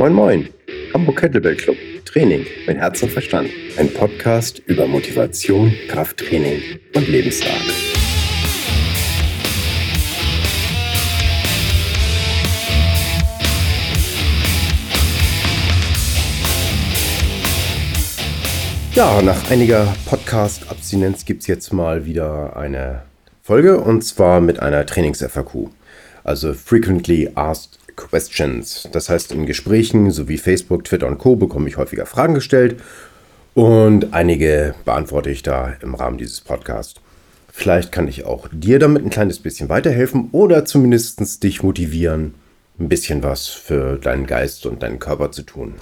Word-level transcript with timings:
Moin 0.00 0.14
Moin, 0.14 0.48
Hamburg 0.94 1.18
Kettlebell 1.18 1.56
Club, 1.56 1.76
Training 2.06 2.46
mit 2.66 2.78
Herz 2.78 3.02
und 3.02 3.12
Verstand. 3.12 3.50
Ein 3.76 3.92
Podcast 3.92 4.58
über 4.60 4.86
Motivation, 4.86 5.74
Krafttraining 5.88 6.62
und 6.94 7.06
Lebensart. 7.06 7.52
Ja, 18.94 19.20
nach 19.20 19.50
einiger 19.50 19.94
Podcast-Abstinenz 20.06 21.26
gibt 21.26 21.42
es 21.42 21.46
jetzt 21.46 21.74
mal 21.74 22.06
wieder 22.06 22.56
eine 22.56 23.02
Folge 23.42 23.78
und 23.78 24.00
zwar 24.00 24.40
mit 24.40 24.60
einer 24.60 24.86
Trainings-FAQ. 24.86 25.68
Also 26.24 26.54
Frequently 26.54 27.30
Asked 27.34 27.79
Questions. 28.08 28.88
Das 28.92 29.08
heißt, 29.08 29.32
in 29.32 29.46
Gesprächen 29.46 30.10
sowie 30.10 30.38
Facebook, 30.38 30.84
Twitter 30.84 31.06
und 31.06 31.18
Co. 31.18 31.36
bekomme 31.36 31.68
ich 31.68 31.76
häufiger 31.76 32.06
Fragen 32.06 32.34
gestellt 32.34 32.80
und 33.54 34.12
einige 34.12 34.74
beantworte 34.84 35.30
ich 35.30 35.42
da 35.42 35.74
im 35.82 35.94
Rahmen 35.94 36.18
dieses 36.18 36.40
Podcasts. 36.40 37.00
Vielleicht 37.52 37.92
kann 37.92 38.08
ich 38.08 38.24
auch 38.24 38.48
dir 38.52 38.78
damit 38.78 39.04
ein 39.04 39.10
kleines 39.10 39.38
bisschen 39.38 39.68
weiterhelfen 39.68 40.28
oder 40.32 40.64
zumindest 40.64 41.42
dich 41.42 41.62
motivieren, 41.62 42.34
ein 42.78 42.88
bisschen 42.88 43.22
was 43.22 43.48
für 43.48 43.98
deinen 43.98 44.26
Geist 44.26 44.66
und 44.66 44.82
deinen 44.82 44.98
Körper 44.98 45.30
zu 45.32 45.42
tun. 45.42 45.74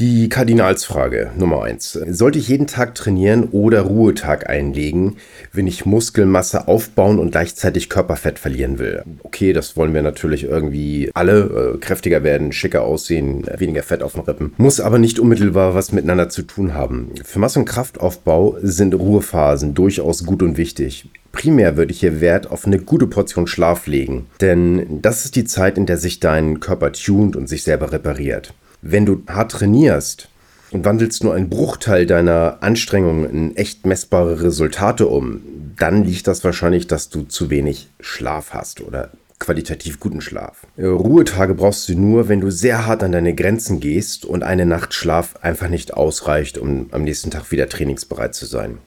Die 0.00 0.30
Kardinalsfrage 0.30 1.30
Nummer 1.36 1.62
1. 1.62 1.92
Sollte 2.08 2.38
ich 2.38 2.48
jeden 2.48 2.66
Tag 2.66 2.94
trainieren 2.94 3.48
oder 3.52 3.82
Ruhetag 3.82 4.48
einlegen, 4.48 5.16
wenn 5.52 5.66
ich 5.66 5.84
Muskelmasse 5.84 6.68
aufbauen 6.68 7.18
und 7.18 7.32
gleichzeitig 7.32 7.90
Körperfett 7.90 8.38
verlieren 8.38 8.78
will? 8.78 9.02
Okay, 9.24 9.52
das 9.52 9.76
wollen 9.76 9.92
wir 9.92 10.00
natürlich 10.00 10.44
irgendwie 10.44 11.10
alle. 11.12 11.74
Äh, 11.74 11.78
kräftiger 11.80 12.22
werden, 12.24 12.50
schicker 12.52 12.80
aussehen, 12.80 13.46
weniger 13.58 13.82
Fett 13.82 14.02
auf 14.02 14.14
den 14.14 14.22
Rippen. 14.22 14.54
Muss 14.56 14.80
aber 14.80 14.98
nicht 14.98 15.18
unmittelbar 15.18 15.74
was 15.74 15.92
miteinander 15.92 16.30
zu 16.30 16.44
tun 16.44 16.72
haben. 16.72 17.10
Für 17.22 17.38
Masse- 17.38 17.58
und 17.58 17.66
Kraftaufbau 17.66 18.56
sind 18.62 18.94
Ruhephasen 18.94 19.74
durchaus 19.74 20.24
gut 20.24 20.42
und 20.42 20.56
wichtig. 20.56 21.10
Primär 21.32 21.76
würde 21.76 21.92
ich 21.92 22.00
hier 22.00 22.22
Wert 22.22 22.50
auf 22.50 22.66
eine 22.66 22.78
gute 22.78 23.06
Portion 23.06 23.46
Schlaf 23.46 23.86
legen, 23.86 24.28
denn 24.40 25.02
das 25.02 25.26
ist 25.26 25.36
die 25.36 25.44
Zeit, 25.44 25.76
in 25.76 25.84
der 25.84 25.98
sich 25.98 26.20
dein 26.20 26.58
Körper 26.58 26.90
tunt 26.92 27.36
und 27.36 27.50
sich 27.50 27.64
selber 27.64 27.92
repariert. 27.92 28.54
Wenn 28.82 29.06
du 29.06 29.22
hart 29.28 29.52
trainierst 29.52 30.28
und 30.70 30.84
wandelst 30.84 31.24
nur 31.24 31.34
einen 31.34 31.50
Bruchteil 31.50 32.06
deiner 32.06 32.58
Anstrengungen 32.60 33.28
in 33.28 33.56
echt 33.56 33.86
messbare 33.86 34.42
Resultate 34.42 35.06
um, 35.06 35.40
dann 35.76 36.04
liegt 36.04 36.26
das 36.26 36.44
wahrscheinlich, 36.44 36.86
dass 36.86 37.08
du 37.08 37.22
zu 37.22 37.50
wenig 37.50 37.88
Schlaf 38.00 38.52
hast 38.52 38.80
oder 38.80 39.10
qualitativ 39.38 39.98
guten 39.98 40.20
Schlaf. 40.20 40.66
Ruhetage 40.78 41.54
brauchst 41.54 41.88
du 41.88 41.98
nur, 41.98 42.28
wenn 42.28 42.40
du 42.40 42.50
sehr 42.50 42.86
hart 42.86 43.02
an 43.02 43.12
deine 43.12 43.34
Grenzen 43.34 43.80
gehst 43.80 44.24
und 44.24 44.42
eine 44.42 44.66
Nacht 44.66 44.94
Schlaf 44.94 45.36
einfach 45.42 45.68
nicht 45.68 45.94
ausreicht, 45.94 46.58
um 46.58 46.88
am 46.92 47.02
nächsten 47.02 47.30
Tag 47.30 47.50
wieder 47.50 47.68
trainingsbereit 47.68 48.34
zu 48.34 48.46
sein. 48.46 48.78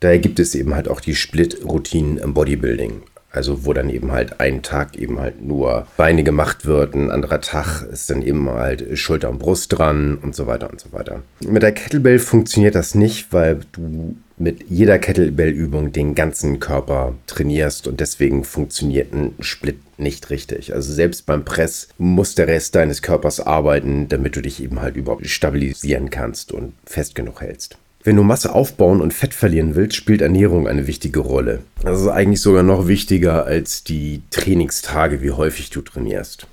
Daher 0.00 0.18
gibt 0.18 0.38
es 0.38 0.54
eben 0.54 0.74
halt 0.74 0.88
auch 0.88 1.00
die 1.00 1.14
Split-Routinen 1.14 2.18
im 2.18 2.34
Bodybuilding. 2.34 3.02
Also 3.36 3.64
wo 3.64 3.72
dann 3.72 3.90
eben 3.90 4.12
halt 4.12 4.40
ein 4.40 4.62
Tag 4.62 4.96
eben 4.96 5.20
halt 5.20 5.42
nur 5.42 5.86
Beine 5.96 6.24
gemacht 6.24 6.66
wird, 6.66 6.94
ein 6.94 7.10
anderer 7.10 7.40
Tag 7.40 7.82
ist 7.82 8.10
dann 8.10 8.22
eben 8.22 8.48
halt 8.50 8.98
Schulter 8.98 9.30
und 9.30 9.38
Brust 9.38 9.76
dran 9.76 10.18
und 10.20 10.34
so 10.34 10.46
weiter 10.46 10.70
und 10.70 10.80
so 10.80 10.92
weiter. 10.92 11.22
Mit 11.40 11.62
der 11.62 11.72
Kettlebell 11.72 12.18
funktioniert 12.18 12.74
das 12.74 12.94
nicht, 12.94 13.32
weil 13.32 13.60
du 13.72 14.16
mit 14.38 14.68
jeder 14.68 14.98
Kettlebell-Übung 14.98 15.92
den 15.92 16.14
ganzen 16.14 16.60
Körper 16.60 17.14
trainierst 17.26 17.86
und 17.86 18.00
deswegen 18.00 18.44
funktioniert 18.44 19.12
ein 19.12 19.34
Split 19.40 19.78
nicht 19.98 20.30
richtig. 20.30 20.74
Also 20.74 20.92
selbst 20.92 21.24
beim 21.24 21.44
Press 21.44 21.88
muss 21.96 22.34
der 22.34 22.48
Rest 22.48 22.74
deines 22.74 23.00
Körpers 23.00 23.40
arbeiten, 23.40 24.08
damit 24.08 24.36
du 24.36 24.42
dich 24.42 24.62
eben 24.62 24.82
halt 24.82 24.96
überhaupt 24.96 25.26
stabilisieren 25.26 26.10
kannst 26.10 26.52
und 26.52 26.74
fest 26.84 27.14
genug 27.14 27.40
hältst. 27.40 27.78
Wenn 28.06 28.14
du 28.14 28.22
Masse 28.22 28.54
aufbauen 28.54 29.00
und 29.00 29.12
Fett 29.12 29.34
verlieren 29.34 29.74
willst, 29.74 29.96
spielt 29.96 30.22
Ernährung 30.22 30.68
eine 30.68 30.86
wichtige 30.86 31.18
Rolle. 31.18 31.62
Das 31.82 32.00
ist 32.00 32.06
eigentlich 32.06 32.40
sogar 32.40 32.62
noch 32.62 32.86
wichtiger 32.86 33.46
als 33.46 33.82
die 33.82 34.22
Trainingstage, 34.30 35.22
wie 35.22 35.32
häufig 35.32 35.70
du 35.70 35.80
trainierst. 35.80 36.46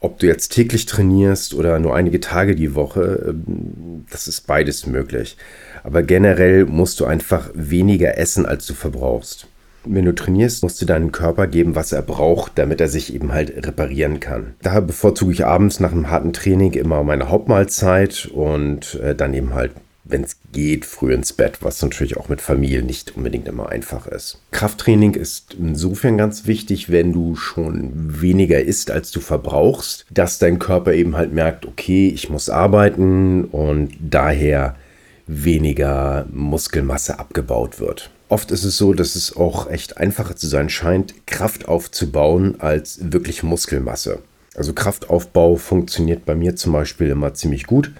Ob 0.00 0.18
du 0.18 0.26
jetzt 0.26 0.48
täglich 0.48 0.86
trainierst 0.86 1.52
oder 1.52 1.78
nur 1.78 1.94
einige 1.94 2.20
Tage 2.20 2.56
die 2.56 2.74
Woche, 2.74 3.26
ähm, 3.28 4.06
das 4.10 4.26
ist 4.26 4.46
beides 4.46 4.86
möglich. 4.86 5.36
Aber 5.84 6.02
generell 6.02 6.64
musst 6.64 6.98
du 7.00 7.04
einfach 7.04 7.50
weniger 7.52 8.16
essen, 8.16 8.46
als 8.46 8.64
du 8.64 8.72
verbrauchst. 8.72 9.48
Wenn 9.84 10.06
du 10.06 10.14
trainierst, 10.14 10.62
musst 10.62 10.80
du 10.80 10.86
deinem 10.86 11.12
Körper 11.12 11.46
geben, 11.46 11.74
was 11.74 11.92
er 11.92 12.00
braucht, 12.00 12.52
damit 12.56 12.80
er 12.80 12.88
sich 12.88 13.12
eben 13.12 13.34
halt 13.34 13.66
reparieren 13.66 14.18
kann. 14.18 14.54
Daher 14.62 14.80
bevorzuge 14.80 15.32
ich 15.34 15.44
abends 15.44 15.78
nach 15.78 15.92
einem 15.92 16.08
harten 16.08 16.32
Training 16.32 16.72
immer 16.72 17.04
meine 17.04 17.28
Hauptmahlzeit 17.28 18.30
und 18.32 18.94
äh, 19.02 19.14
dann 19.14 19.34
eben 19.34 19.52
halt 19.52 19.72
wenn 20.08 20.24
es 20.24 20.36
geht, 20.52 20.84
früh 20.84 21.12
ins 21.12 21.32
Bett, 21.32 21.58
was 21.60 21.82
natürlich 21.82 22.16
auch 22.16 22.28
mit 22.28 22.40
Familie 22.40 22.82
nicht 22.82 23.16
unbedingt 23.16 23.46
immer 23.46 23.68
einfach 23.68 24.06
ist. 24.06 24.40
Krafttraining 24.50 25.14
ist 25.14 25.54
insofern 25.58 26.18
ganz 26.18 26.46
wichtig, 26.46 26.90
wenn 26.90 27.12
du 27.12 27.36
schon 27.36 27.92
weniger 28.20 28.60
isst, 28.60 28.90
als 28.90 29.10
du 29.10 29.20
verbrauchst, 29.20 30.06
dass 30.10 30.38
dein 30.38 30.58
Körper 30.58 30.92
eben 30.94 31.16
halt 31.16 31.32
merkt, 31.32 31.66
okay, 31.66 32.08
ich 32.08 32.30
muss 32.30 32.48
arbeiten 32.48 33.44
und 33.44 33.92
daher 34.00 34.76
weniger 35.26 36.26
Muskelmasse 36.32 37.18
abgebaut 37.18 37.78
wird. 37.80 38.10
Oft 38.30 38.50
ist 38.50 38.64
es 38.64 38.76
so, 38.76 38.92
dass 38.92 39.14
es 39.14 39.36
auch 39.36 39.70
echt 39.70 39.96
einfacher 39.96 40.36
zu 40.36 40.46
sein 40.48 40.68
scheint, 40.68 41.26
Kraft 41.26 41.68
aufzubauen 41.68 42.56
als 42.58 43.12
wirklich 43.12 43.42
Muskelmasse. 43.42 44.18
Also 44.54 44.72
Kraftaufbau 44.72 45.56
funktioniert 45.56 46.24
bei 46.24 46.34
mir 46.34 46.56
zum 46.56 46.72
Beispiel 46.72 47.08
immer 47.08 47.32
ziemlich 47.34 47.66
gut 47.66 47.92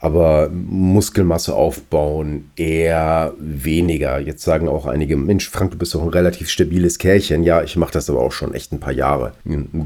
aber 0.00 0.48
Muskelmasse 0.50 1.54
aufbauen 1.54 2.50
eher 2.56 3.34
weniger. 3.38 4.20
Jetzt 4.20 4.44
sagen 4.44 4.68
auch 4.68 4.86
einige, 4.86 5.16
Mensch, 5.16 5.48
Frank, 5.48 5.72
du 5.72 5.78
bist 5.78 5.94
doch 5.94 6.02
ein 6.02 6.08
relativ 6.08 6.48
stabiles 6.48 6.98
Kerlchen. 6.98 7.42
Ja, 7.42 7.62
ich 7.62 7.76
mache 7.76 7.92
das 7.92 8.08
aber 8.08 8.20
auch 8.20 8.32
schon 8.32 8.54
echt 8.54 8.72
ein 8.72 8.80
paar 8.80 8.92
Jahre. 8.92 9.32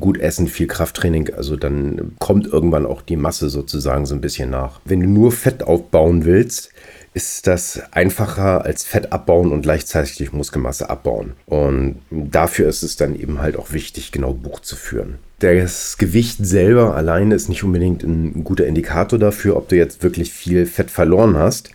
Gut 0.00 0.18
essen, 0.18 0.48
viel 0.48 0.66
Krafttraining, 0.66 1.30
also 1.34 1.56
dann 1.56 2.12
kommt 2.18 2.46
irgendwann 2.46 2.86
auch 2.86 3.02
die 3.02 3.16
Masse 3.16 3.48
sozusagen 3.48 4.04
so 4.04 4.14
ein 4.14 4.20
bisschen 4.20 4.50
nach. 4.50 4.80
Wenn 4.84 5.00
du 5.00 5.08
nur 5.08 5.32
Fett 5.32 5.62
aufbauen 5.62 6.24
willst, 6.24 6.70
ist 7.14 7.46
das 7.46 7.82
einfacher 7.90 8.64
als 8.64 8.84
Fett 8.84 9.12
abbauen 9.12 9.52
und 9.52 9.62
gleichzeitig 9.62 10.32
Muskelmasse 10.32 10.88
abbauen. 10.88 11.34
Und 11.46 12.00
dafür 12.10 12.68
ist 12.68 12.82
es 12.82 12.96
dann 12.96 13.18
eben 13.18 13.40
halt 13.40 13.56
auch 13.56 13.72
wichtig, 13.72 14.12
genau 14.12 14.32
Buch 14.32 14.60
zu 14.60 14.76
führen. 14.76 15.18
Das 15.40 15.98
Gewicht 15.98 16.38
selber 16.46 16.94
alleine 16.96 17.34
ist 17.34 17.48
nicht 17.48 17.64
unbedingt 17.64 18.02
ein 18.02 18.44
guter 18.44 18.66
Indikator 18.66 19.18
dafür, 19.18 19.56
ob 19.56 19.68
du 19.68 19.76
jetzt 19.76 20.02
wirklich 20.02 20.32
viel 20.32 20.66
Fett 20.66 20.90
verloren 20.90 21.36
hast 21.36 21.70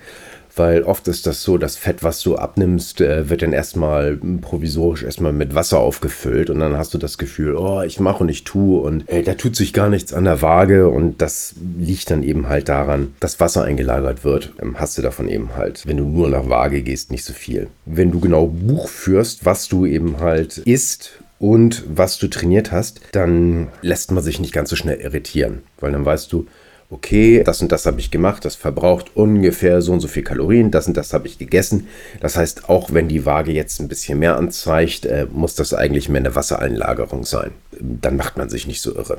weil 0.57 0.84
oft 0.84 1.07
ist 1.07 1.28
das 1.28 1.44
so, 1.44 1.57
das 1.57 1.75
Fett, 1.75 2.03
was 2.03 2.22
du 2.22 2.35
abnimmst, 2.35 3.01
äh, 3.01 3.29
wird 3.29 3.41
dann 3.41 3.53
erstmal 3.53 4.18
provisorisch 4.41 5.03
erstmal 5.03 5.34
mit 5.34 5.56
Wasser 5.56 5.79
aufgefüllt 5.79 6.50
und 6.50 6.59
dann 6.59 6.78
hast 6.78 6.94
du 6.94 6.97
das 6.97 7.18
Gefühl, 7.18 7.56
oh, 7.56 7.81
ich 7.81 8.00
mache 8.00 8.23
und 8.23 8.29
ich 8.29 8.44
tue 8.44 8.81
und 8.81 9.09
äh, 9.09 9.23
da 9.23 9.34
tut 9.34 9.56
sich 9.56 9.73
gar 9.73 9.90
nichts 9.90 10.13
an 10.13 10.25
der 10.25 10.41
Waage 10.41 10.90
und 10.90 11.22
das 11.22 11.56
liegt 11.78 12.12
dann 12.12 12.23
eben 12.23 12.50
halt 12.50 12.69
daran, 12.69 13.13
dass 13.19 13.40
Wasser 13.40 13.63
eingelagert 13.63 14.23
wird, 14.23 14.53
ähm, 14.62 14.79
hast 14.79 14.97
du 14.97 15.01
davon 15.01 15.28
eben 15.28 15.56
halt, 15.56 15.85
wenn 15.85 15.97
du 15.97 16.06
nur 16.06 16.29
nach 16.29 16.50
Waage 16.50 16.81
gehst, 16.81 17.12
nicht 17.12 17.24
so 17.24 17.34
viel. 17.34 17.68
Wenn 17.85 18.12
du 18.12 18.19
genau 18.19 18.47
Buch 18.47 18.89
führst, 18.89 19.45
was 19.45 19.68
du 19.68 19.85
eben 19.85 20.19
halt 20.19 20.59
isst 20.59 21.19
und 21.39 21.84
was 21.88 22.18
du 22.18 22.28
trainiert 22.28 22.72
hast, 22.72 23.01
dann 23.12 23.68
lässt 23.81 24.12
man 24.12 24.24
sich 24.24 24.39
nicht 24.39 24.53
ganz 24.53 24.69
so 24.69 24.75
schnell 24.75 25.00
irritieren, 25.00 25.63
weil 25.79 25.91
dann 25.91 26.06
weißt 26.06 26.31
du, 26.31 26.47
okay, 26.90 27.44
das 27.44 27.62
und 27.62 27.72
das 27.72 27.86
habe 27.86 28.00
ich 28.00 28.12
gemacht, 28.12 28.46
das 28.46 28.56
verbraucht 28.56 29.16
ungefähr 29.16 29.81
so 29.81 29.92
und 29.92 30.00
so 30.00 30.08
viel 30.08 30.24
Kalorien, 30.24 30.72
das 30.72 30.88
und 30.88 30.96
das 30.96 31.14
habe 31.14 31.28
ich 31.28 31.38
gegessen. 31.38 31.88
Das 32.22 32.38
heißt, 32.38 32.70
auch 32.70 32.94
wenn 32.94 33.08
die 33.08 33.25
Waage 33.25 33.52
jetzt 33.52 33.80
ein 33.80 33.90
bisschen 33.90 34.20
mehr 34.20 34.38
anzeigt, 34.38 35.06
äh, 35.06 35.28
muss 35.31 35.56
das 35.56 35.74
eigentlich 35.74 36.09
mehr 36.09 36.22
eine 36.22 36.36
Wassereinlagerung 36.36 37.25
sein. 37.25 37.52
Dann 37.80 38.16
macht 38.16 38.38
man 38.38 38.50
sich 38.50 38.68
nicht 38.68 38.81
so 38.81 38.96
irre. 38.96 39.18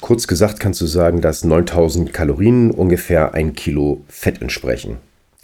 Kurz 0.00 0.26
gesagt 0.26 0.60
kannst 0.60 0.80
du 0.80 0.86
sagen, 0.86 1.20
dass 1.20 1.44
9000 1.44 2.12
Kalorien 2.12 2.70
ungefähr 2.70 3.34
ein 3.34 3.54
Kilo 3.54 4.02
Fett 4.08 4.40
entsprechen. 4.40 4.96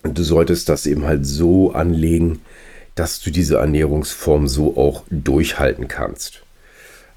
Und 0.03 0.17
du 0.17 0.23
solltest 0.23 0.69
das 0.69 0.87
eben 0.87 1.05
halt 1.05 1.27
so 1.27 1.73
anlegen, 1.73 2.41
dass 2.95 3.21
du 3.21 3.31
diese 3.31 3.57
Ernährungsform 3.59 4.49
so 4.49 4.77
auch 4.77 5.05
durchhalten 5.11 5.89
kannst. 5.89 6.43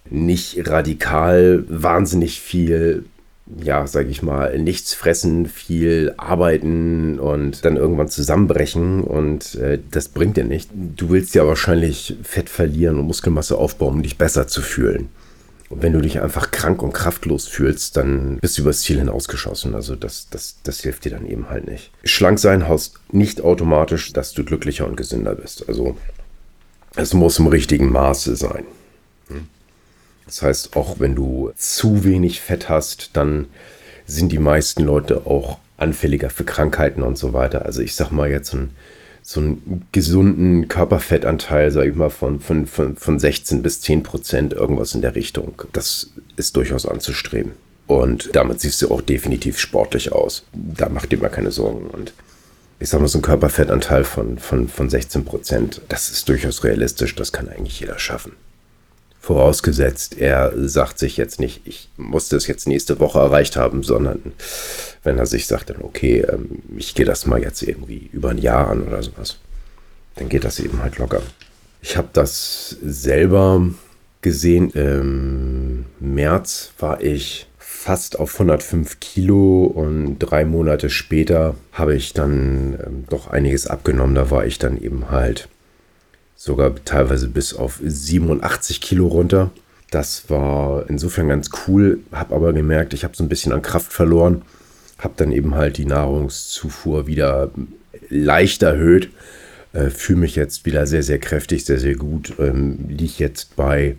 Nicht 0.10 0.68
radikal 0.68 1.64
wahnsinnig 1.70 2.42
viel 2.42 3.06
ja, 3.58 3.88
sage 3.88 4.10
ich 4.10 4.22
mal, 4.22 4.58
nichts 4.60 4.94
fressen, 4.94 5.48
viel 5.48 6.14
arbeiten 6.18 7.20
und 7.20 7.66
dann 7.66 7.78
irgendwann 7.78 8.08
zusammenbrechen 8.08 9.04
und 9.04 9.56
äh, 9.56 9.80
das 9.90 10.10
bringt 10.10 10.38
dir 10.38 10.44
nicht. 10.44 10.70
Du 10.74 11.10
willst 11.10 11.34
ja 11.36 11.48
wahrscheinlich 11.48 12.16
Fett 12.24 12.50
verlieren 12.50 13.00
und 13.00 13.08
Muskelmasse 13.08 13.58
aufbauen, 13.58 13.96
um 13.96 14.04
dich 14.04 14.18
besser 14.18 14.48
zu 14.48 14.62
fühlen. 14.62 15.10
Und 15.70 15.84
wenn 15.84 15.94
du 15.94 16.02
dich 16.02 16.22
einfach 16.22 16.50
krank 16.50 16.82
und 16.82 16.94
kraftlos 16.94 17.48
fühlst, 17.48 17.96
dann 17.96 18.38
bist 18.40 18.58
du 18.58 18.64
übers 18.64 18.82
Ziel 18.82 18.98
hinausgeschossen. 18.98 19.76
Also 19.76 19.96
das, 19.96 20.28
das, 20.30 20.58
das 20.64 20.80
hilft 20.80 21.06
dir 21.06 21.12
dann 21.12 21.28
eben 21.28 21.50
halt 21.50 21.68
nicht. 21.68 21.92
Schlank 22.04 22.40
sein 22.40 22.68
heißt 22.68 23.00
nicht 23.12 23.42
automatisch, 23.42 24.12
dass 24.12 24.34
du 24.34 24.44
glücklicher 24.44 24.88
und 24.88 24.98
gesünder 24.98 25.36
bist. 25.36 25.70
Also 25.70 25.96
es 26.96 27.14
muss 27.14 27.38
im 27.38 27.48
richtigen 27.48 27.92
Maße 27.92 28.36
sein. 28.36 28.66
Hm? 29.28 29.48
Das 30.30 30.44
heißt, 30.44 30.76
auch 30.76 31.00
wenn 31.00 31.16
du 31.16 31.52
zu 31.58 32.04
wenig 32.04 32.40
Fett 32.40 32.70
hast, 32.70 33.10
dann 33.14 33.48
sind 34.06 34.32
die 34.32 34.38
meisten 34.38 34.84
Leute 34.84 35.26
auch 35.26 35.58
anfälliger 35.76 36.30
für 36.30 36.44
Krankheiten 36.44 37.02
und 37.02 37.18
so 37.18 37.34
weiter. 37.34 37.66
Also 37.66 37.82
ich 37.82 37.96
sag 37.96 38.12
mal 38.12 38.30
jetzt 38.30 38.52
so, 38.52 38.58
ein, 38.58 38.70
so 39.24 39.40
einen 39.40 39.88
gesunden 39.92 40.68
Körperfettanteil, 40.68 41.72
sag 41.72 41.88
ich 41.88 41.96
mal, 41.96 42.12
von, 42.12 42.40
von, 42.40 42.68
von, 42.68 42.96
von 42.96 43.18
16 43.18 43.64
bis 43.64 43.82
10 43.82 44.04
Prozent, 44.04 44.54
irgendwas 44.54 44.94
in 44.94 45.02
der 45.02 45.16
Richtung. 45.16 45.64
Das 45.74 46.12
ist 46.36 46.56
durchaus 46.56 46.86
anzustreben. 46.86 47.54
Und 47.88 48.30
damit 48.36 48.62
siehst 48.62 48.84
du 48.84 48.92
auch 48.92 49.02
definitiv 49.02 49.58
sportlich 49.58 50.12
aus. 50.12 50.46
Da 50.54 50.90
macht 50.90 51.12
dir 51.12 51.18
mal 51.18 51.30
keine 51.30 51.50
Sorgen. 51.50 51.88
Und 51.88 52.14
ich 52.80 52.90
sag 52.90 53.02
mal, 53.02 53.08
so 53.08 53.18
ein 53.18 53.24
Körperfettanteil 53.24 54.04
von, 54.04 54.38
von, 54.38 54.68
von 54.68 54.92
16 54.92 55.26
Prozent, 55.26 55.82
das 55.90 56.12
ist 56.12 56.30
durchaus 56.30 56.64
realistisch. 56.64 57.16
Das 57.16 57.32
kann 57.32 57.50
eigentlich 57.50 57.80
jeder 57.80 57.98
schaffen. 57.98 58.34
Vorausgesetzt, 59.22 60.18
er 60.18 60.54
sagt 60.56 60.98
sich 60.98 61.18
jetzt 61.18 61.40
nicht, 61.40 61.62
ich 61.66 61.90
muss 61.98 62.30
das 62.30 62.48
jetzt 62.48 62.68
nächste 62.68 63.00
Woche 63.00 63.20
erreicht 63.20 63.58
haben, 63.58 63.84
sondern 63.84 64.34
wenn 65.04 65.18
er 65.18 65.26
sich 65.26 65.46
sagt, 65.46 65.70
dann 65.70 65.82
okay, 65.82 66.22
ähm, 66.22 66.64
ich 66.78 66.96
gehe 66.96 67.06
das 67.06 67.26
mal 67.26 67.42
jetzt 67.42 67.62
irgendwie 67.62 68.10
über 68.14 68.30
ein 68.30 68.38
Jahr 68.38 68.70
an 68.70 68.84
oder 68.84 69.04
sowas, 69.04 69.38
dann 70.16 70.30
geht 70.30 70.44
das 70.44 70.60
eben 70.60 70.82
halt 70.82 70.98
locker. 70.98 71.22
Ich 71.82 71.98
habe 71.98 72.10
das 72.14 72.78
selber 72.82 73.70
gesehen. 74.22 74.72
Im 74.72 75.86
März 76.00 76.72
war 76.80 77.02
ich 77.02 77.48
fast 77.58 78.20
auf 78.20 78.34
105 78.34 79.00
Kilo 79.00 79.64
und 79.64 80.20
drei 80.20 80.44
Monate 80.44 80.90
später 80.90 81.56
habe 81.72 81.96
ich 81.96 82.14
dann 82.14 82.78
ähm, 82.86 83.06
doch 83.10 83.28
einiges 83.28 83.68
abgenommen. 83.68 84.16
Da 84.16 84.30
war 84.30 84.46
ich 84.46 84.60
dann 84.60 84.82
eben 84.82 85.10
halt 85.10 85.48
sogar 86.40 86.74
teilweise 86.86 87.28
bis 87.28 87.54
auf 87.54 87.82
87 87.84 88.80
Kilo 88.80 89.08
runter. 89.08 89.52
Das 89.92 90.30
war 90.30 90.90
insofern 90.90 91.28
ganz 91.28 91.50
cool, 91.68 92.00
habe 92.14 92.34
aber 92.34 92.54
gemerkt, 92.54 92.94
ich 92.94 93.04
habe 93.04 93.14
so 93.16 93.24
ein 93.24 93.30
bisschen 93.30 93.52
an 93.52 93.62
Kraft 93.62 93.92
verloren, 93.92 94.44
habe 95.00 95.16
dann 95.18 95.34
eben 95.34 95.56
halt 95.56 95.76
die 95.76 95.86
Nahrungszufuhr 95.86 97.08
wieder 97.08 97.52
leicht 98.08 98.64
erhöht, 98.64 99.10
äh, 99.74 99.90
fühle 99.90 100.20
mich 100.20 100.38
jetzt 100.38 100.66
wieder 100.66 100.88
sehr, 100.88 101.04
sehr 101.04 101.20
kräftig, 101.20 101.66
sehr, 101.66 101.78
sehr 101.78 101.96
gut, 101.96 102.34
ähm, 102.40 102.86
liege 102.88 103.16
jetzt 103.18 103.58
bei 103.58 103.98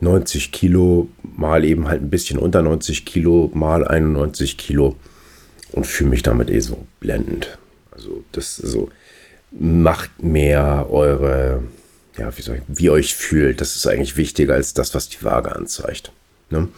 90 0.00 0.52
Kilo, 0.52 1.08
mal 1.22 1.64
eben 1.64 1.88
halt 1.88 2.02
ein 2.02 2.10
bisschen 2.10 2.38
unter 2.38 2.60
90 2.60 3.06
Kilo, 3.06 3.50
mal 3.54 3.88
91 3.88 4.58
Kilo 4.58 4.96
und 5.72 5.86
fühle 5.86 6.10
mich 6.10 6.22
damit 6.22 6.50
eh 6.50 6.60
so 6.60 6.86
blendend. 7.00 7.58
Also 7.90 8.22
das 8.32 8.58
ist 8.58 8.70
so, 8.70 8.90
macht 9.50 10.22
mehr 10.22 10.86
eure, 10.90 11.62
ja, 12.16 12.36
wie 12.36 12.42
soll 12.42 12.56
ich, 12.56 12.62
wie 12.68 12.90
euch 12.90 13.14
fühlt. 13.14 13.60
Das 13.60 13.76
ist 13.76 13.86
eigentlich 13.86 14.16
wichtiger 14.16 14.54
als 14.54 14.74
das, 14.74 14.94
was 14.94 15.08
die 15.08 15.22
Waage 15.24 15.54
anzeigt. 15.54 16.12
Ne? 16.50 16.68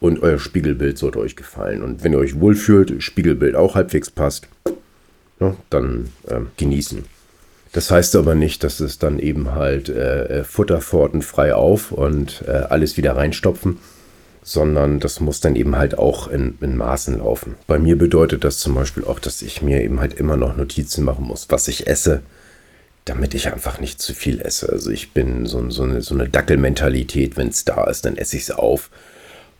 Und 0.00 0.22
euer 0.22 0.38
Spiegelbild 0.38 0.98
sollte 0.98 1.18
euch 1.18 1.36
gefallen. 1.36 1.82
Und 1.82 2.02
wenn 2.02 2.12
ihr 2.12 2.18
euch 2.18 2.40
wohlfühlt, 2.40 3.02
Spiegelbild 3.02 3.54
auch 3.54 3.74
halbwegs 3.74 4.10
passt, 4.10 4.48
ne, 5.38 5.56
dann 5.70 6.10
äh, 6.26 6.40
genießen. 6.56 7.04
Das 7.72 7.90
heißt 7.90 8.16
aber 8.16 8.34
nicht, 8.34 8.64
dass 8.64 8.80
es 8.80 8.98
dann 8.98 9.18
eben 9.18 9.52
halt 9.52 9.88
äh, 9.88 10.40
äh 10.40 10.44
Futterpforten 10.44 11.22
frei 11.22 11.54
auf 11.54 11.92
und 11.92 12.42
äh, 12.46 12.50
alles 12.50 12.96
wieder 12.96 13.16
reinstopfen, 13.16 13.78
sondern 14.42 14.98
das 14.98 15.20
muss 15.20 15.40
dann 15.40 15.56
eben 15.56 15.76
halt 15.76 15.96
auch 15.96 16.28
in, 16.28 16.58
in 16.60 16.76
Maßen 16.76 17.18
laufen. 17.18 17.54
Bei 17.66 17.78
mir 17.78 17.96
bedeutet 17.96 18.44
das 18.44 18.58
zum 18.58 18.74
Beispiel 18.74 19.04
auch, 19.04 19.20
dass 19.20 19.40
ich 19.42 19.62
mir 19.62 19.82
eben 19.82 20.00
halt 20.00 20.14
immer 20.14 20.36
noch 20.36 20.56
Notizen 20.56 21.04
machen 21.04 21.24
muss, 21.24 21.46
was 21.48 21.68
ich 21.68 21.86
esse, 21.86 22.22
damit 23.04 23.34
ich 23.34 23.52
einfach 23.52 23.80
nicht 23.80 24.00
zu 24.00 24.14
viel 24.14 24.40
esse. 24.40 24.68
Also 24.68 24.90
ich 24.90 25.12
bin 25.12 25.46
so, 25.46 25.70
so 25.70 25.84
eine, 25.84 26.02
so 26.02 26.14
eine 26.14 26.28
Dackelmentalität, 26.28 27.36
wenn 27.36 27.48
es 27.48 27.64
da 27.64 27.84
ist, 27.84 28.04
dann 28.04 28.16
esse 28.16 28.36
ich 28.36 28.42
es 28.42 28.50
auf. 28.50 28.90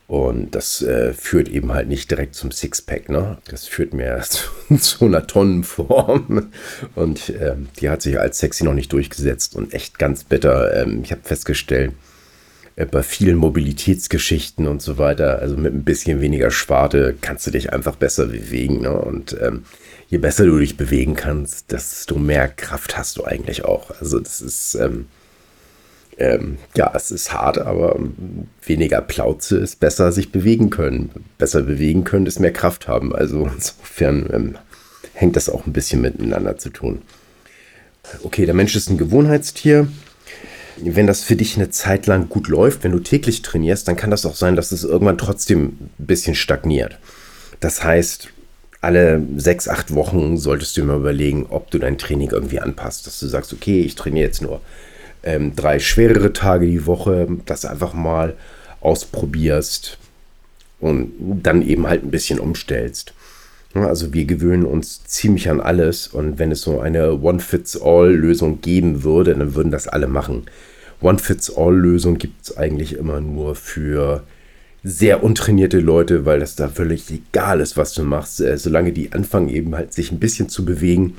Und 0.08 0.55
das 0.55 0.82
äh, 0.82 1.14
führt 1.14 1.49
eben 1.49 1.73
halt 1.73 1.88
nicht 1.88 2.11
direkt 2.11 2.34
zum 2.34 2.50
Sixpack, 2.50 3.08
ne? 3.08 3.38
Das 3.49 3.67
führt 3.67 3.94
mehr 3.94 4.20
zu, 4.29 4.50
zu 4.79 5.06
einer 5.06 5.26
Tonnenform. 5.26 6.50
Und 6.94 7.31
äh, 7.31 7.55
die 7.81 7.88
hat 7.88 8.02
sich 8.02 8.19
als 8.19 8.38
sexy 8.38 8.64
noch 8.64 8.75
nicht 8.75 8.93
durchgesetzt 8.93 9.56
und 9.56 9.73
echt 9.73 9.99
ganz 9.99 10.25
bitter. 10.25 10.75
Ähm, 10.82 11.02
ich 11.02 11.12
habe 11.12 11.23
festgestellt, 11.25 11.93
bei 12.76 13.02
vielen 13.02 13.36
Mobilitätsgeschichten 13.36 14.66
und 14.66 14.80
so 14.80 14.98
weiter, 14.98 15.40
also 15.40 15.56
mit 15.56 15.74
ein 15.74 15.84
bisschen 15.84 16.20
weniger 16.20 16.50
Sparte, 16.50 17.14
kannst 17.20 17.46
du 17.46 17.50
dich 17.50 17.72
einfach 17.72 17.96
besser 17.96 18.26
bewegen. 18.26 18.80
Ne? 18.82 18.92
Und 18.92 19.36
ähm, 19.40 19.64
je 20.08 20.19
besser 20.19 20.46
du 20.46 20.58
dich 20.58 20.76
bewegen 20.76 21.14
kannst, 21.14 21.70
desto 21.70 22.19
mehr 22.19 22.48
Kraft 22.48 22.96
hast 22.96 23.19
du 23.19 23.24
eigentlich 23.24 23.64
auch. 23.64 23.90
Also 24.00 24.19
das 24.19 24.40
ist, 24.40 24.74
ähm, 24.74 25.06
ähm, 26.16 26.58
ja, 26.74 26.90
es 26.94 27.10
ist 27.10 27.32
hart, 27.32 27.58
aber 27.58 27.98
weniger 28.64 29.02
Plauze 29.02 29.58
ist 29.58 29.78
besser 29.80 30.10
sich 30.10 30.32
bewegen 30.32 30.70
können. 30.70 31.10
Besser 31.36 31.62
bewegen 31.62 32.04
können 32.04 32.26
ist 32.26 32.40
mehr 32.40 32.52
Kraft 32.52 32.88
haben. 32.88 33.14
Also 33.14 33.46
insofern 33.54 34.30
ähm, 34.32 34.58
hängt 35.12 35.36
das 35.36 35.50
auch 35.50 35.66
ein 35.66 35.74
bisschen 35.74 36.00
miteinander 36.00 36.56
zu 36.56 36.70
tun. 36.70 37.02
Okay, 38.22 38.46
der 38.46 38.54
Mensch 38.54 38.74
ist 38.74 38.88
ein 38.88 38.98
Gewohnheitstier 38.98 39.88
wenn 40.84 41.06
das 41.06 41.23
für 41.23 41.37
dich 41.37 41.56
eine 41.56 41.70
Zeit 41.70 42.06
lang 42.06 42.29
gut 42.29 42.49
läuft, 42.49 42.84
wenn 42.84 42.93
du 42.93 43.00
täglich 43.00 43.43
trainierst, 43.43 43.88
dann 43.88 43.96
kann 43.96 44.11
das 44.11 44.26
auch 44.26 44.34
sein, 44.34 44.56
dass 44.56 44.73
es 44.73 44.84
irgendwann 44.84 45.19
trotzdem 45.19 45.64
ein 45.64 45.90
bisschen 45.99 46.34
stagniert. 46.34 46.99
Das 47.61 47.84
heißt, 47.84 48.29
alle 48.81 49.23
sechs, 49.37 49.69
acht 49.69 49.94
Wochen 49.94 50.37
solltest 50.37 50.76
du 50.76 50.81
immer 50.81 50.96
überlegen, 50.96 51.46
ob 51.49 51.70
du 51.70 51.79
dein 51.79 51.99
Training 51.99 52.31
irgendwie 52.31 52.58
anpasst. 52.58 53.06
Dass 53.06 53.20
du 53.20 53.29
sagst, 53.29 53.52
okay, 53.52 53.81
ich 53.81 53.94
trainiere 53.94 54.26
jetzt 54.26 54.43
nur 54.43 54.61
ähm, 55.23 55.55
drei 55.55 55.79
schwerere 55.79 56.32
Tage 56.32 56.67
die 56.67 56.87
Woche, 56.87 57.29
dass 57.46 57.62
du 57.62 57.70
einfach 57.70 57.94
mal 57.94 58.34
ausprobierst 58.81 59.99
und 60.81 61.12
dann 61.20 61.67
eben 61.67 61.87
halt 61.87 62.02
ein 62.02 62.11
bisschen 62.11 62.40
umstellst. 62.40 63.14
Also 63.75 64.12
wir 64.12 64.26
gewöhnen 64.26 64.67
uns 64.67 65.05
ziemlich 65.05 65.49
an 65.49 65.61
alles 65.61 66.08
und 66.08 66.38
wenn 66.38 66.52
es 66.52 66.61
so 66.61 66.81
eine 66.81 67.20
One-Fits-All-Lösung 67.20 68.61
geben 68.61 69.02
würde, 69.02 69.34
dann 69.34 69.55
würden 69.55 69.73
das 69.73 69.88
alle 69.88 70.08
machen. 70.08 70.44
One-Fits-All-Lösung 71.02 72.19
gibt 72.19 72.43
es 72.43 72.56
eigentlich 72.56 72.96
immer 72.96 73.20
nur 73.20 73.54
für 73.54 74.25
sehr 74.84 75.22
untrainierte 75.22 75.78
Leute, 75.78 76.25
weil 76.25 76.40
das 76.40 76.56
da 76.56 76.69
völlig 76.69 77.04
egal 77.10 77.60
ist, 77.60 77.76
was 77.76 77.94
du 77.94 78.02
machst. 78.02 78.40
Äh, 78.40 78.58
solange 78.58 78.93
die 78.93 79.12
anfangen 79.12 79.49
eben 79.49 79.75
halt 79.75 79.93
sich 79.93 80.10
ein 80.10 80.19
bisschen 80.19 80.49
zu 80.49 80.64
bewegen 80.64 81.16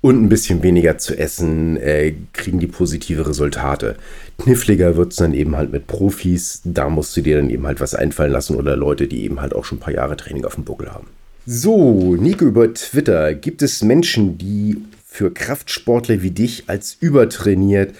und 0.00 0.22
ein 0.22 0.28
bisschen 0.28 0.62
weniger 0.62 0.98
zu 0.98 1.18
essen, 1.18 1.76
äh, 1.76 2.14
kriegen 2.32 2.60
die 2.60 2.66
positive 2.66 3.26
Resultate. 3.26 3.96
Kniffliger 4.38 4.96
wird 4.96 5.12
es 5.12 5.16
dann 5.16 5.34
eben 5.34 5.56
halt 5.56 5.72
mit 5.72 5.86
Profis. 5.86 6.60
Da 6.64 6.88
musst 6.88 7.16
du 7.16 7.22
dir 7.22 7.36
dann 7.36 7.50
eben 7.50 7.66
halt 7.66 7.80
was 7.80 7.94
einfallen 7.94 8.32
lassen 8.32 8.56
oder 8.56 8.76
Leute, 8.76 9.08
die 9.08 9.24
eben 9.24 9.40
halt 9.40 9.54
auch 9.54 9.64
schon 9.64 9.78
ein 9.78 9.82
paar 9.82 9.94
Jahre 9.94 10.16
Training 10.16 10.44
auf 10.44 10.54
dem 10.54 10.64
Buckel 10.64 10.92
haben. 10.92 11.08
So, 11.44 12.14
Nico 12.14 12.44
über 12.44 12.72
Twitter. 12.72 13.34
Gibt 13.34 13.62
es 13.62 13.82
Menschen, 13.82 14.38
die 14.38 14.76
für 15.04 15.32
Kraftsportler 15.32 16.22
wie 16.22 16.30
dich 16.30 16.64
als 16.68 16.96
übertrainiert 17.00 17.94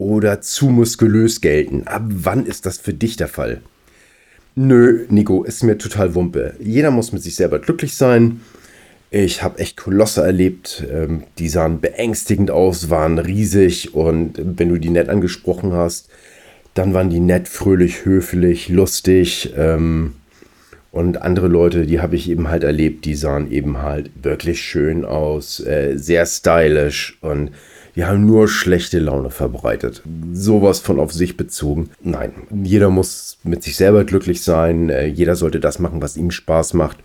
oder 0.00 0.40
zu 0.40 0.70
muskulös 0.70 1.42
gelten? 1.42 1.86
Ab 1.86 2.04
wann 2.08 2.46
ist 2.46 2.64
das 2.64 2.78
für 2.78 2.94
dich 2.94 3.16
der 3.16 3.28
Fall? 3.28 3.60
Nö, 4.56 5.04
Nico, 5.10 5.44
ist 5.44 5.62
mir 5.62 5.76
total 5.76 6.14
Wumpe. 6.14 6.54
Jeder 6.58 6.90
muss 6.90 7.12
mit 7.12 7.22
sich 7.22 7.36
selber 7.36 7.58
glücklich 7.58 7.94
sein. 7.94 8.40
Ich 9.10 9.42
habe 9.42 9.58
echt 9.58 9.76
Kolosse 9.76 10.22
erlebt, 10.22 10.84
ähm, 10.90 11.24
die 11.38 11.50
sahen 11.50 11.80
beängstigend 11.80 12.50
aus, 12.50 12.88
waren 12.88 13.18
riesig 13.18 13.94
und 13.94 14.40
wenn 14.42 14.70
du 14.70 14.78
die 14.78 14.88
nett 14.88 15.08
angesprochen 15.10 15.72
hast, 15.74 16.08
dann 16.72 16.94
waren 16.94 17.10
die 17.10 17.20
nett, 17.20 17.48
fröhlich, 17.48 18.06
höflich, 18.06 18.68
lustig. 18.70 19.52
Ähm, 19.56 20.14
und 20.92 21.20
andere 21.20 21.48
Leute, 21.48 21.84
die 21.84 22.00
habe 22.00 22.16
ich 22.16 22.30
eben 22.30 22.48
halt 22.48 22.64
erlebt, 22.64 23.04
die 23.04 23.14
sahen 23.14 23.50
eben 23.52 23.82
halt 23.82 24.10
wirklich 24.22 24.62
schön 24.62 25.04
aus, 25.04 25.60
äh, 25.60 25.96
sehr 25.96 26.24
stylisch 26.24 27.18
und 27.20 27.50
die 27.96 28.04
haben 28.04 28.24
nur 28.24 28.48
schlechte 28.48 28.98
Laune 28.98 29.30
verbreitet. 29.30 30.02
Sowas 30.32 30.80
von 30.80 31.00
auf 31.00 31.12
sich 31.12 31.36
bezogen. 31.36 31.90
Nein, 32.02 32.32
jeder 32.62 32.90
muss 32.90 33.38
mit 33.42 33.62
sich 33.62 33.76
selber 33.76 34.04
glücklich 34.04 34.42
sein. 34.42 34.90
Äh, 34.90 35.06
jeder 35.06 35.36
sollte 35.36 35.60
das 35.60 35.78
machen, 35.78 36.02
was 36.02 36.16
ihm 36.16 36.30
Spaß 36.30 36.74
macht. 36.74 36.98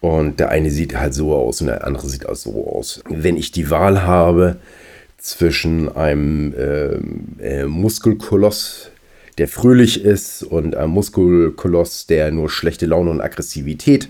Und 0.00 0.40
der 0.40 0.48
eine 0.50 0.70
sieht 0.70 0.96
halt 0.96 1.12
so 1.12 1.34
aus 1.34 1.60
und 1.60 1.66
der 1.66 1.86
andere 1.86 2.08
sieht 2.08 2.26
auch 2.26 2.36
so 2.36 2.66
aus. 2.66 3.02
Wenn 3.08 3.36
ich 3.36 3.52
die 3.52 3.68
Wahl 3.68 4.02
habe 4.02 4.56
zwischen 5.18 5.94
einem 5.94 6.54
äh, 6.54 6.94
äh, 7.44 7.66
Muskelkoloss, 7.66 8.90
der 9.36 9.48
fröhlich 9.48 10.04
ist 10.04 10.42
und 10.42 10.74
ein 10.74 10.90
Muskelkoloss, 10.90 12.06
der 12.06 12.30
nur 12.30 12.48
schlechte 12.48 12.86
Laune 12.86 13.10
und 13.10 13.20
Aggressivität 13.20 14.04
äh, 14.04 14.08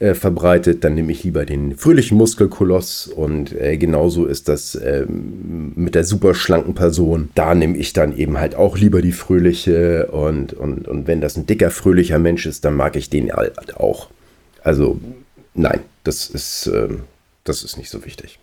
verbreitet, 0.00 0.82
dann 0.82 0.94
nehme 0.94 1.12
ich 1.12 1.24
lieber 1.24 1.44
den 1.44 1.76
fröhlichen 1.76 2.16
Muskelkoloss 2.16 3.06
und 3.06 3.52
äh, 3.52 3.76
genauso 3.76 4.24
ist 4.24 4.48
das 4.48 4.74
äh, 4.74 5.04
mit 5.06 5.94
der 5.94 6.04
super 6.04 6.34
schlanken 6.34 6.74
Person. 6.74 7.28
Da 7.34 7.54
nehme 7.54 7.76
ich 7.76 7.92
dann 7.92 8.16
eben 8.16 8.38
halt 8.38 8.54
auch 8.54 8.78
lieber 8.78 9.02
die 9.02 9.12
fröhliche 9.12 10.06
und, 10.06 10.54
und, 10.54 10.88
und 10.88 11.06
wenn 11.06 11.20
das 11.20 11.36
ein 11.36 11.46
dicker, 11.46 11.70
fröhlicher 11.70 12.18
Mensch 12.18 12.46
ist, 12.46 12.64
dann 12.64 12.76
mag 12.76 12.96
ich 12.96 13.10
den 13.10 13.30
halt 13.30 13.76
auch. 13.76 14.08
Also 14.62 14.98
nein, 15.54 15.80
das 16.04 16.30
ist, 16.30 16.70
ähm, 16.74 17.00
das 17.44 17.62
ist 17.62 17.76
nicht 17.76 17.90
so 17.90 18.04
wichtig. 18.04 18.39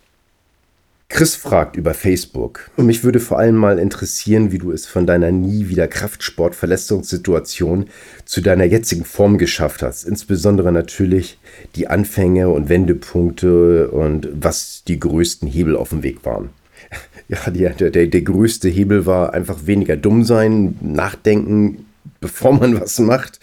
Chris 1.09 1.35
fragt 1.35 1.77
über 1.77 1.93
Facebook. 1.93 2.69
Und 2.75 2.85
mich 2.85 3.05
würde 3.05 3.21
vor 3.21 3.39
allem 3.39 3.55
mal 3.55 3.79
interessieren, 3.79 4.51
wie 4.51 4.57
du 4.57 4.71
es 4.71 4.85
von 4.85 5.07
deiner 5.07 5.31
nie 5.31 5.69
wieder 5.69 5.87
Kraftsport-Verletzungssituation 5.87 7.85
zu 8.25 8.41
deiner 8.41 8.65
jetzigen 8.65 9.05
Form 9.05 9.37
geschafft 9.37 9.83
hast. 9.83 10.03
Insbesondere 10.03 10.73
natürlich 10.73 11.39
die 11.75 11.87
Anfänge 11.87 12.49
und 12.49 12.67
Wendepunkte 12.67 13.89
und 13.89 14.27
was 14.33 14.83
die 14.85 14.99
größten 14.99 15.47
Hebel 15.47 15.77
auf 15.77 15.89
dem 15.89 16.03
Weg 16.03 16.25
waren. 16.25 16.49
Ja, 17.29 17.49
der, 17.49 17.73
der, 17.73 18.07
der 18.07 18.21
größte 18.21 18.69
Hebel 18.69 19.05
war 19.05 19.33
einfach 19.33 19.65
weniger 19.65 19.97
dumm 19.97 20.23
sein, 20.23 20.77
nachdenken, 20.79 21.85
bevor 22.21 22.53
man 22.53 22.79
was 22.79 22.99
macht. 22.99 23.41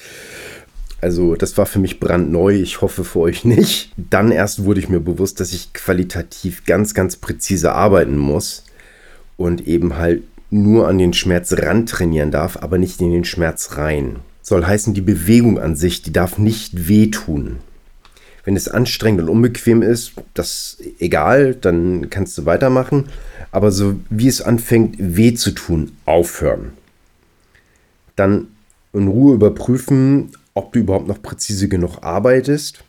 Also 1.05 1.35
das 1.35 1.59
war 1.59 1.67
für 1.67 1.81
mich 1.81 2.01
brandneu, 2.01 2.55
ich 2.55 2.81
hoffe 2.81 3.05
für 3.05 3.19
euch 3.19 3.45
nicht. 3.45 3.93
Dann 3.99 4.33
erst 4.33 4.65
wurde 4.65 4.81
ich 4.81 4.89
mir 4.89 5.01
bewusst, 5.01 5.39
dass 5.39 5.53
ich 5.53 5.75
qualitativ 5.75 6.65
ganz, 6.65 6.95
ganz 6.95 7.17
präzise 7.17 7.73
arbeiten 7.73 8.17
muss 8.17 8.65
und 9.37 9.69
eben 9.69 9.99
halt 9.99 10.23
nur 10.49 10.89
an 10.89 10.97
den 10.97 11.13
Schmerz 11.13 11.53
ran 11.53 11.85
trainieren 11.85 12.31
darf, 12.31 12.57
aber 12.57 12.79
nicht 12.79 13.03
in 13.03 13.13
den 13.13 13.27
Schmerz 13.27 13.77
rein. 13.77 14.21
Soll 14.41 14.65
heißen, 14.65 14.95
die 14.95 15.03
Bewegung 15.03 15.59
an 15.59 15.77
sich, 15.77 16.01
die 16.01 16.11
darf 16.11 16.39
nicht 16.39 16.89
wehtun. 16.89 17.59
Wenn 18.47 18.57
es 18.57 18.69
anstrengend 18.69 19.25
und 19.25 19.29
unbequem 19.29 19.83
ist, 19.83 20.13
das 20.33 20.79
egal, 21.01 21.55
dann 21.55 22.09
kannst 22.09 22.39
du 22.39 22.47
weitermachen. 22.47 23.11
Aber 23.53 23.73
so 23.73 23.97
wie 24.09 24.29
es 24.29 24.41
anfängt, 24.41 24.97
weh 24.99 25.35
zu 25.35 25.51
tun, 25.51 25.93
aufhören. 26.07 26.73
Dann 28.17 28.47
in 28.95 29.09
Ruhe 29.09 29.35
überprüfen, 29.35 30.31
ob 30.55 30.73
du 30.73 30.81
überhaupt 30.81 31.09
noch 31.09 31.21
präzise 31.21 31.69
genug 31.69 31.99
arbeitest. 32.03 32.85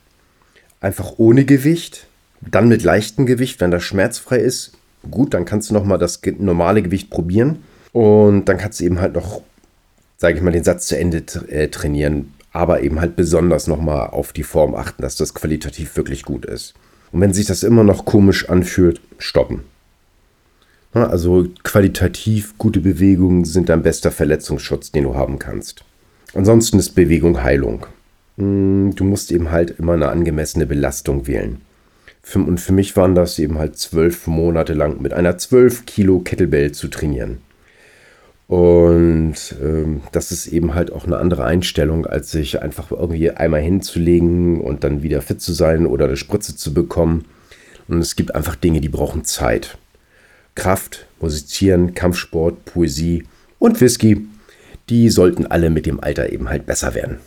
Einfach 0.80 1.14
ohne 1.18 1.44
Gewicht, 1.44 2.06
dann 2.40 2.68
mit 2.68 2.82
leichtem 2.82 3.26
Gewicht, 3.26 3.60
wenn 3.60 3.70
das 3.70 3.82
schmerzfrei 3.82 4.38
ist. 4.38 4.72
Gut, 5.10 5.34
dann 5.34 5.44
kannst 5.44 5.70
du 5.70 5.74
noch 5.74 5.84
mal 5.84 5.98
das 5.98 6.20
normale 6.38 6.82
Gewicht 6.82 7.10
probieren 7.10 7.62
und 7.92 8.46
dann 8.46 8.58
kannst 8.58 8.80
du 8.80 8.84
eben 8.84 9.00
halt 9.00 9.14
noch, 9.14 9.42
sage 10.16 10.36
ich 10.36 10.42
mal, 10.42 10.52
den 10.52 10.64
Satz 10.64 10.86
zu 10.86 10.98
Ende 10.98 11.22
äh, 11.48 11.68
trainieren, 11.68 12.34
aber 12.52 12.82
eben 12.82 13.00
halt 13.00 13.16
besonders 13.16 13.66
noch 13.66 13.80
mal 13.80 14.06
auf 14.06 14.32
die 14.32 14.42
Form 14.42 14.74
achten, 14.74 15.02
dass 15.02 15.16
das 15.16 15.34
qualitativ 15.34 15.96
wirklich 15.96 16.24
gut 16.24 16.44
ist. 16.44 16.74
Und 17.12 17.20
wenn 17.20 17.32
sich 17.32 17.46
das 17.46 17.62
immer 17.62 17.84
noch 17.84 18.04
komisch 18.04 18.48
anfühlt, 18.48 19.00
stoppen. 19.18 19.62
Also 20.92 21.48
qualitativ 21.62 22.56
gute 22.56 22.80
Bewegungen 22.80 23.44
sind 23.44 23.68
dein 23.68 23.82
bester 23.82 24.10
Verletzungsschutz, 24.10 24.92
den 24.92 25.04
du 25.04 25.14
haben 25.14 25.38
kannst. 25.38 25.84
Ansonsten 26.34 26.78
ist 26.78 26.90
Bewegung 26.90 27.42
Heilung. 27.42 27.86
Hm, 28.36 28.94
du 28.94 29.04
musst 29.04 29.32
eben 29.32 29.50
halt 29.50 29.78
immer 29.78 29.94
eine 29.94 30.08
angemessene 30.08 30.66
Belastung 30.66 31.26
wählen. 31.26 31.60
Und 32.34 32.60
für 32.60 32.72
mich 32.72 32.96
waren 32.96 33.14
das 33.14 33.38
eben 33.38 33.56
halt 33.58 33.78
zwölf 33.78 34.26
Monate 34.26 34.74
lang 34.74 35.00
mit 35.00 35.12
einer 35.12 35.38
zwölf 35.38 35.86
Kilo 35.86 36.18
Kettlebell 36.18 36.72
zu 36.72 36.88
trainieren. 36.88 37.38
Und 38.48 39.56
ähm, 39.62 40.02
das 40.12 40.32
ist 40.32 40.46
eben 40.48 40.74
halt 40.74 40.92
auch 40.92 41.04
eine 41.04 41.18
andere 41.18 41.44
Einstellung, 41.44 42.06
als 42.06 42.30
sich 42.30 42.62
einfach 42.62 42.90
irgendwie 42.90 43.30
einmal 43.30 43.60
hinzulegen 43.60 44.60
und 44.60 44.84
dann 44.84 45.02
wieder 45.02 45.22
fit 45.22 45.40
zu 45.40 45.52
sein 45.52 45.86
oder 45.86 46.06
eine 46.06 46.16
Spritze 46.16 46.56
zu 46.56 46.74
bekommen. 46.74 47.24
Und 47.88 47.98
es 47.98 48.16
gibt 48.16 48.34
einfach 48.34 48.56
Dinge, 48.56 48.80
die 48.80 48.88
brauchen 48.88 49.24
Zeit. 49.24 49.78
Kraft, 50.54 51.06
Musizieren, 51.20 51.94
Kampfsport, 51.94 52.64
Poesie 52.64 53.24
und 53.58 53.80
Whisky 53.80 54.26
die 54.88 55.08
sollten 55.10 55.46
alle 55.46 55.70
mit 55.70 55.86
dem 55.86 56.00
Alter 56.00 56.32
eben 56.32 56.48
halt 56.48 56.66
besser 56.66 56.94
werden. 56.94 57.18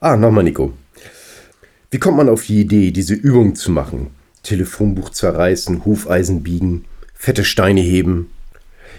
Ah, 0.00 0.16
nochmal 0.16 0.44
Nico. 0.44 0.72
Wie 1.90 1.98
kommt 1.98 2.18
man 2.18 2.28
auf 2.28 2.44
die 2.44 2.60
Idee, 2.60 2.90
diese 2.90 3.14
Übung 3.14 3.54
zu 3.54 3.70
machen? 3.70 4.08
Telefonbuch 4.42 5.10
zerreißen, 5.10 5.84
Hufeisen 5.84 6.42
biegen, 6.42 6.84
fette 7.14 7.44
Steine 7.44 7.80
heben. 7.80 8.30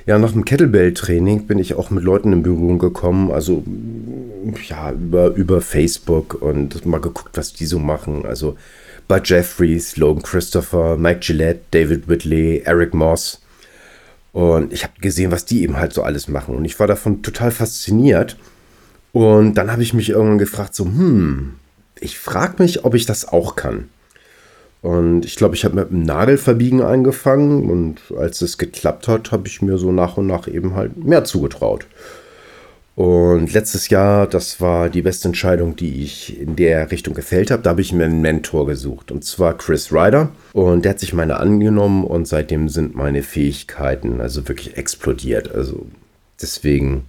Ja, 0.05 0.17
nach 0.17 0.31
dem 0.31 0.43
Kettlebell-Training 0.43 1.45
bin 1.45 1.59
ich 1.59 1.75
auch 1.75 1.91
mit 1.91 2.03
Leuten 2.03 2.33
in 2.33 2.43
Berührung 2.43 2.79
gekommen, 2.79 3.31
also 3.31 3.63
ja, 4.67 4.91
über, 4.91 5.35
über 5.35 5.61
Facebook 5.61 6.41
und 6.41 6.85
mal 6.85 6.99
geguckt, 6.99 7.37
was 7.37 7.53
die 7.53 7.65
so 7.65 7.77
machen. 7.77 8.25
Also 8.25 8.57
bei 9.07 9.21
Jeffries, 9.23 9.97
Logan 9.97 10.23
Christopher, 10.23 10.97
Mike 10.97 11.19
Gillette, 11.21 11.61
David 11.71 12.07
Whitley, 12.07 12.63
Eric 12.65 12.93
Moss. 12.93 13.41
Und 14.31 14.73
ich 14.73 14.83
habe 14.83 14.93
gesehen, 15.01 15.31
was 15.31 15.45
die 15.45 15.63
eben 15.63 15.77
halt 15.77 15.93
so 15.93 16.03
alles 16.03 16.27
machen. 16.27 16.55
Und 16.55 16.65
ich 16.65 16.79
war 16.79 16.87
davon 16.87 17.21
total 17.21 17.51
fasziniert. 17.51 18.37
Und 19.11 19.55
dann 19.55 19.71
habe 19.71 19.81
ich 19.81 19.93
mich 19.93 20.09
irgendwann 20.09 20.37
gefragt, 20.37 20.75
so, 20.75 20.85
hm, 20.85 21.55
ich 21.99 22.19
frage 22.19 22.61
mich, 22.61 22.85
ob 22.85 22.95
ich 22.95 23.05
das 23.05 23.27
auch 23.27 23.55
kann. 23.55 23.89
Und 24.81 25.25
ich 25.25 25.35
glaube, 25.35 25.55
ich 25.55 25.65
habe 25.65 25.75
mit 25.75 25.91
dem 25.91 26.03
Nagelverbiegen 26.03 26.81
angefangen 26.81 27.69
und 27.69 27.99
als 28.17 28.41
es 28.41 28.57
geklappt 28.57 29.09
hat, 29.09 29.31
habe 29.31 29.47
ich 29.47 29.61
mir 29.61 29.77
so 29.77 29.91
nach 29.91 30.15
und 30.15 30.27
nach 30.27 30.47
eben 30.47 30.75
halt 30.75 30.95
mehr 31.03 31.25
zugetraut. 31.25 31.85
Und 32.95 33.53
letztes 33.53 33.87
Jahr, 33.87 34.27
das 34.27 34.59
war 34.59 34.89
die 34.89 35.01
beste 35.01 35.29
Entscheidung, 35.29 35.75
die 35.77 36.03
ich 36.03 36.37
in 36.37 36.57
der 36.57 36.91
Richtung 36.91 37.13
gefällt 37.13 37.49
habe. 37.49 37.63
Da 37.63 37.69
habe 37.69 37.81
ich 37.81 37.93
mir 37.93 38.03
einen 38.03 38.19
Mentor 38.19 38.65
gesucht. 38.65 39.11
Und 39.11 39.23
zwar 39.23 39.57
Chris 39.57 39.93
Ryder. 39.93 40.31
Und 40.51 40.83
der 40.83 40.91
hat 40.91 40.99
sich 40.99 41.13
meine 41.13 41.37
angenommen 41.39 42.03
und 42.03 42.27
seitdem 42.27 42.67
sind 42.67 42.95
meine 42.95 43.23
Fähigkeiten 43.23 44.19
also 44.19 44.47
wirklich 44.49 44.75
explodiert. 44.75 45.53
Also 45.53 45.85
deswegen, 46.41 47.05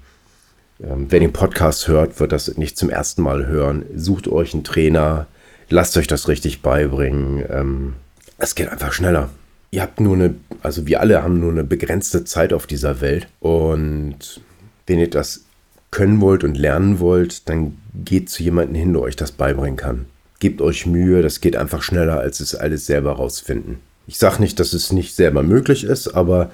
ähm, 0.81 1.07
wer 1.09 1.19
den 1.19 1.33
Podcast 1.33 1.89
hört, 1.89 2.21
wird 2.21 2.31
das 2.31 2.57
nicht 2.57 2.79
zum 2.79 2.89
ersten 2.89 3.23
Mal 3.23 3.47
hören. 3.47 3.85
Sucht 3.97 4.29
euch 4.29 4.55
einen 4.55 4.63
Trainer, 4.63 5.27
lasst 5.71 5.97
euch 5.97 6.07
das 6.07 6.29
richtig 6.29 6.63
beibringen. 6.63 7.45
Ähm, 7.51 7.95
es 8.39 8.55
geht 8.55 8.69
einfach 8.69 8.93
schneller. 8.93 9.31
Ihr 9.73 9.83
habt 9.83 10.01
nur 10.01 10.15
eine, 10.15 10.35
also 10.63 10.87
wir 10.87 11.01
alle 11.01 11.23
haben 11.23 11.41
nur 11.41 11.51
eine 11.51 11.65
begrenzte 11.65 12.25
Zeit 12.25 12.53
auf 12.53 12.67
dieser 12.67 13.01
Welt. 13.01 13.27
Und 13.41 14.41
wenn 14.87 14.99
ihr 14.99 15.11
das 15.11 15.45
können 15.90 16.20
wollt 16.20 16.44
und 16.44 16.56
lernen 16.56 17.00
wollt, 17.00 17.49
dann 17.49 17.76
geht 18.04 18.30
zu 18.30 18.42
jemandem 18.42 18.76
hin, 18.76 18.92
der 18.92 19.02
euch 19.02 19.16
das 19.16 19.32
beibringen 19.32 19.76
kann. 19.76 20.06
Gebt 20.38 20.62
euch 20.62 20.87
Mühe, 20.87 21.23
das 21.23 21.40
geht 21.40 21.56
einfach 21.56 21.82
schneller, 21.82 22.18
als 22.18 22.40
es 22.40 22.54
alles 22.54 22.87
selber 22.87 23.12
rausfinden. 23.12 23.78
Ich 24.06 24.18
sage 24.18 24.40
nicht, 24.40 24.59
dass 24.59 24.73
es 24.73 24.92
nicht 24.92 25.14
selber 25.14 25.42
möglich 25.42 25.85
ist, 25.85 26.09
aber 26.09 26.50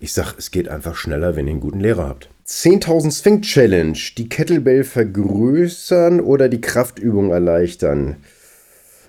ich 0.00 0.12
sage, 0.12 0.34
es 0.38 0.50
geht 0.50 0.68
einfach 0.68 0.96
schneller, 0.96 1.36
wenn 1.36 1.46
ihr 1.46 1.52
einen 1.52 1.60
guten 1.60 1.80
Lehrer 1.80 2.08
habt. 2.08 2.28
10.000 2.48 3.16
Sphinx 3.16 3.46
Challenge. 3.46 3.98
Die 4.18 4.28
Kettlebell 4.28 4.82
vergrößern 4.82 6.20
oder 6.20 6.48
die 6.48 6.60
Kraftübung 6.60 7.30
erleichtern? 7.30 8.16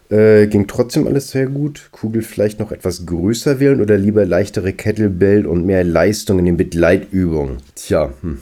Äh, 0.10 0.48
ging 0.48 0.68
trotzdem 0.68 1.08
alles 1.08 1.32
sehr 1.32 1.48
gut. 1.48 1.90
Kugel 1.92 2.22
vielleicht 2.22 2.60
noch 2.60 2.72
etwas 2.72 3.06
größer 3.06 3.60
wählen 3.60 3.82
oder 3.82 3.98
lieber 3.98 4.26
leichtere 4.26 4.74
Kettlebell 4.74 5.48
und 5.48 5.66
mehr 5.66 5.84
Leistung 5.84 6.38
in 6.40 6.46
den 6.46 6.58
Begleitübungen? 6.58 7.58
Tja, 7.76 8.14
hm 8.22 8.42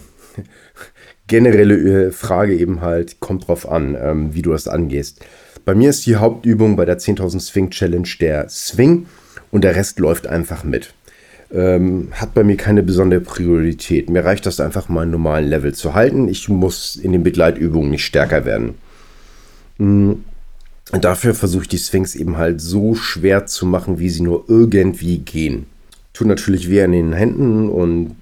generelle 1.30 2.08
äh, 2.08 2.12
Frage 2.12 2.56
eben 2.56 2.82
halt, 2.82 3.22
kommt 3.22 3.48
drauf 3.48 3.72
an, 3.72 3.96
ähm, 4.00 4.34
wie 4.34 4.42
du 4.42 4.52
das 4.52 4.68
angehst. 4.68 5.24
Bei 5.64 5.74
mir 5.74 5.92
ist 5.92 6.06
die 6.06 6.18
Hauptübung 6.18 6.76
bei 6.76 6.84
der 6.84 7.00
10.000 7.00 7.40
Swing 7.40 7.70
Challenge 7.70 8.10
der 8.20 8.50
Swing 8.50 9.06
und 9.52 9.64
der 9.64 9.76
Rest 9.76 10.00
läuft 10.00 10.28
einfach 10.28 10.64
mit. 10.66 10.94
Ähm, 11.52 12.10
hat 12.12 12.34
bei 12.34 12.44
mir 12.44 12.58
keine 12.58 12.84
besondere 12.84 13.22
Priorität. 13.22 14.10
Mir 14.10 14.26
reicht 14.26 14.46
das 14.46 14.60
einfach, 14.60 14.90
meinen 14.90 15.12
normalen 15.12 15.48
Level 15.48 15.74
zu 15.74 15.94
halten. 15.94 16.28
Ich 16.28 16.50
muss 16.50 16.96
in 16.96 17.12
den 17.12 17.24
Begleitübungen 17.24 17.90
nicht 17.90 18.06
stärker 18.06 18.46
werden. 18.46 18.76
Mhm. 19.78 20.26
Dafür 20.92 21.36
versuche 21.36 21.64
ich 21.64 21.70
die 21.70 21.78
Sphinx 21.78 22.16
eben 22.16 22.38
halt 22.38 22.62
so 22.62 22.96
schwer 22.96 23.46
zu 23.46 23.68
machen, 23.68 24.00
wie 24.00 24.10
sie 24.10 24.22
nur 24.22 24.46
irgendwie 24.48 25.20
gehen. 25.20 25.68
Tut 26.14 26.28
natürlich 26.28 26.70
weh 26.70 26.82
an 26.82 26.92
den 26.92 27.14
Händen 27.14 27.70
und 27.70 28.16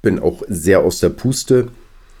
bin 0.00 0.18
auch 0.18 0.42
sehr 0.48 0.80
aus 0.80 1.00
der 1.00 1.10
Puste. 1.10 1.68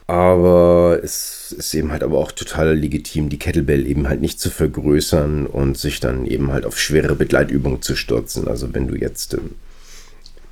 Aber 0.06 1.00
es 1.02 1.52
ist 1.52 1.74
eben 1.74 1.90
halt 1.90 2.04
aber 2.04 2.18
auch 2.18 2.30
total 2.30 2.76
legitim, 2.76 3.28
die 3.28 3.38
Kettlebell 3.38 3.86
eben 3.86 4.08
halt 4.08 4.20
nicht 4.20 4.38
zu 4.38 4.50
vergrößern 4.50 5.46
und 5.46 5.76
sich 5.76 5.98
dann 5.98 6.26
eben 6.26 6.52
halt 6.52 6.64
auf 6.64 6.78
schwere 6.78 7.16
Begleitübungen 7.16 7.82
zu 7.82 7.96
stürzen. 7.96 8.46
Also 8.46 8.72
wenn 8.72 8.86
du 8.86 8.94
jetzt 8.94 9.34
äh, 9.34 9.38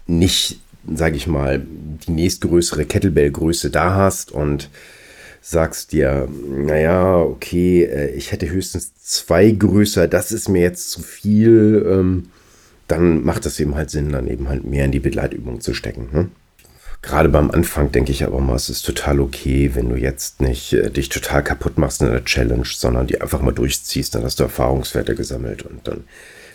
nicht, 0.08 0.60
sage 0.92 1.16
ich 1.16 1.28
mal, 1.28 1.64
die 2.06 2.10
nächstgrößere 2.10 2.84
Kettlebell-Größe 2.84 3.70
da 3.70 3.94
hast 3.94 4.32
und 4.32 4.70
sagst 5.40 5.92
dir, 5.92 6.28
naja, 6.48 7.18
okay, 7.18 7.84
äh, 7.84 8.10
ich 8.14 8.32
hätte 8.32 8.50
höchstens 8.50 8.92
zwei 8.96 9.50
größer, 9.52 10.08
das 10.08 10.32
ist 10.32 10.48
mir 10.48 10.62
jetzt 10.62 10.90
zu 10.90 11.00
viel, 11.00 11.84
ähm, 11.88 12.30
dann 12.88 13.22
macht 13.22 13.46
es 13.46 13.60
eben 13.60 13.76
halt 13.76 13.90
Sinn, 13.90 14.10
dann 14.10 14.26
eben 14.26 14.48
halt 14.48 14.64
mehr 14.64 14.86
in 14.86 14.92
die 14.92 15.00
Begleitübung 15.00 15.60
zu 15.60 15.74
stecken. 15.74 16.08
Ne? 16.12 16.28
Gerade 17.04 17.28
beim 17.28 17.50
Anfang 17.50 17.92
denke 17.92 18.12
ich 18.12 18.24
aber 18.24 18.40
mal, 18.40 18.56
es 18.56 18.70
ist 18.70 18.86
total 18.86 19.20
okay, 19.20 19.72
wenn 19.74 19.90
du 19.90 19.96
jetzt 19.96 20.40
nicht 20.40 20.72
äh, 20.72 20.90
dich 20.90 21.10
total 21.10 21.44
kaputt 21.44 21.76
machst 21.76 22.00
in 22.00 22.10
der 22.10 22.24
Challenge, 22.24 22.64
sondern 22.66 23.06
die 23.06 23.20
einfach 23.20 23.42
mal 23.42 23.52
durchziehst, 23.52 24.14
dann 24.14 24.24
hast 24.24 24.40
du 24.40 24.44
Erfahrungswerte 24.44 25.14
gesammelt 25.14 25.64
und 25.64 25.86
dann, 25.86 26.04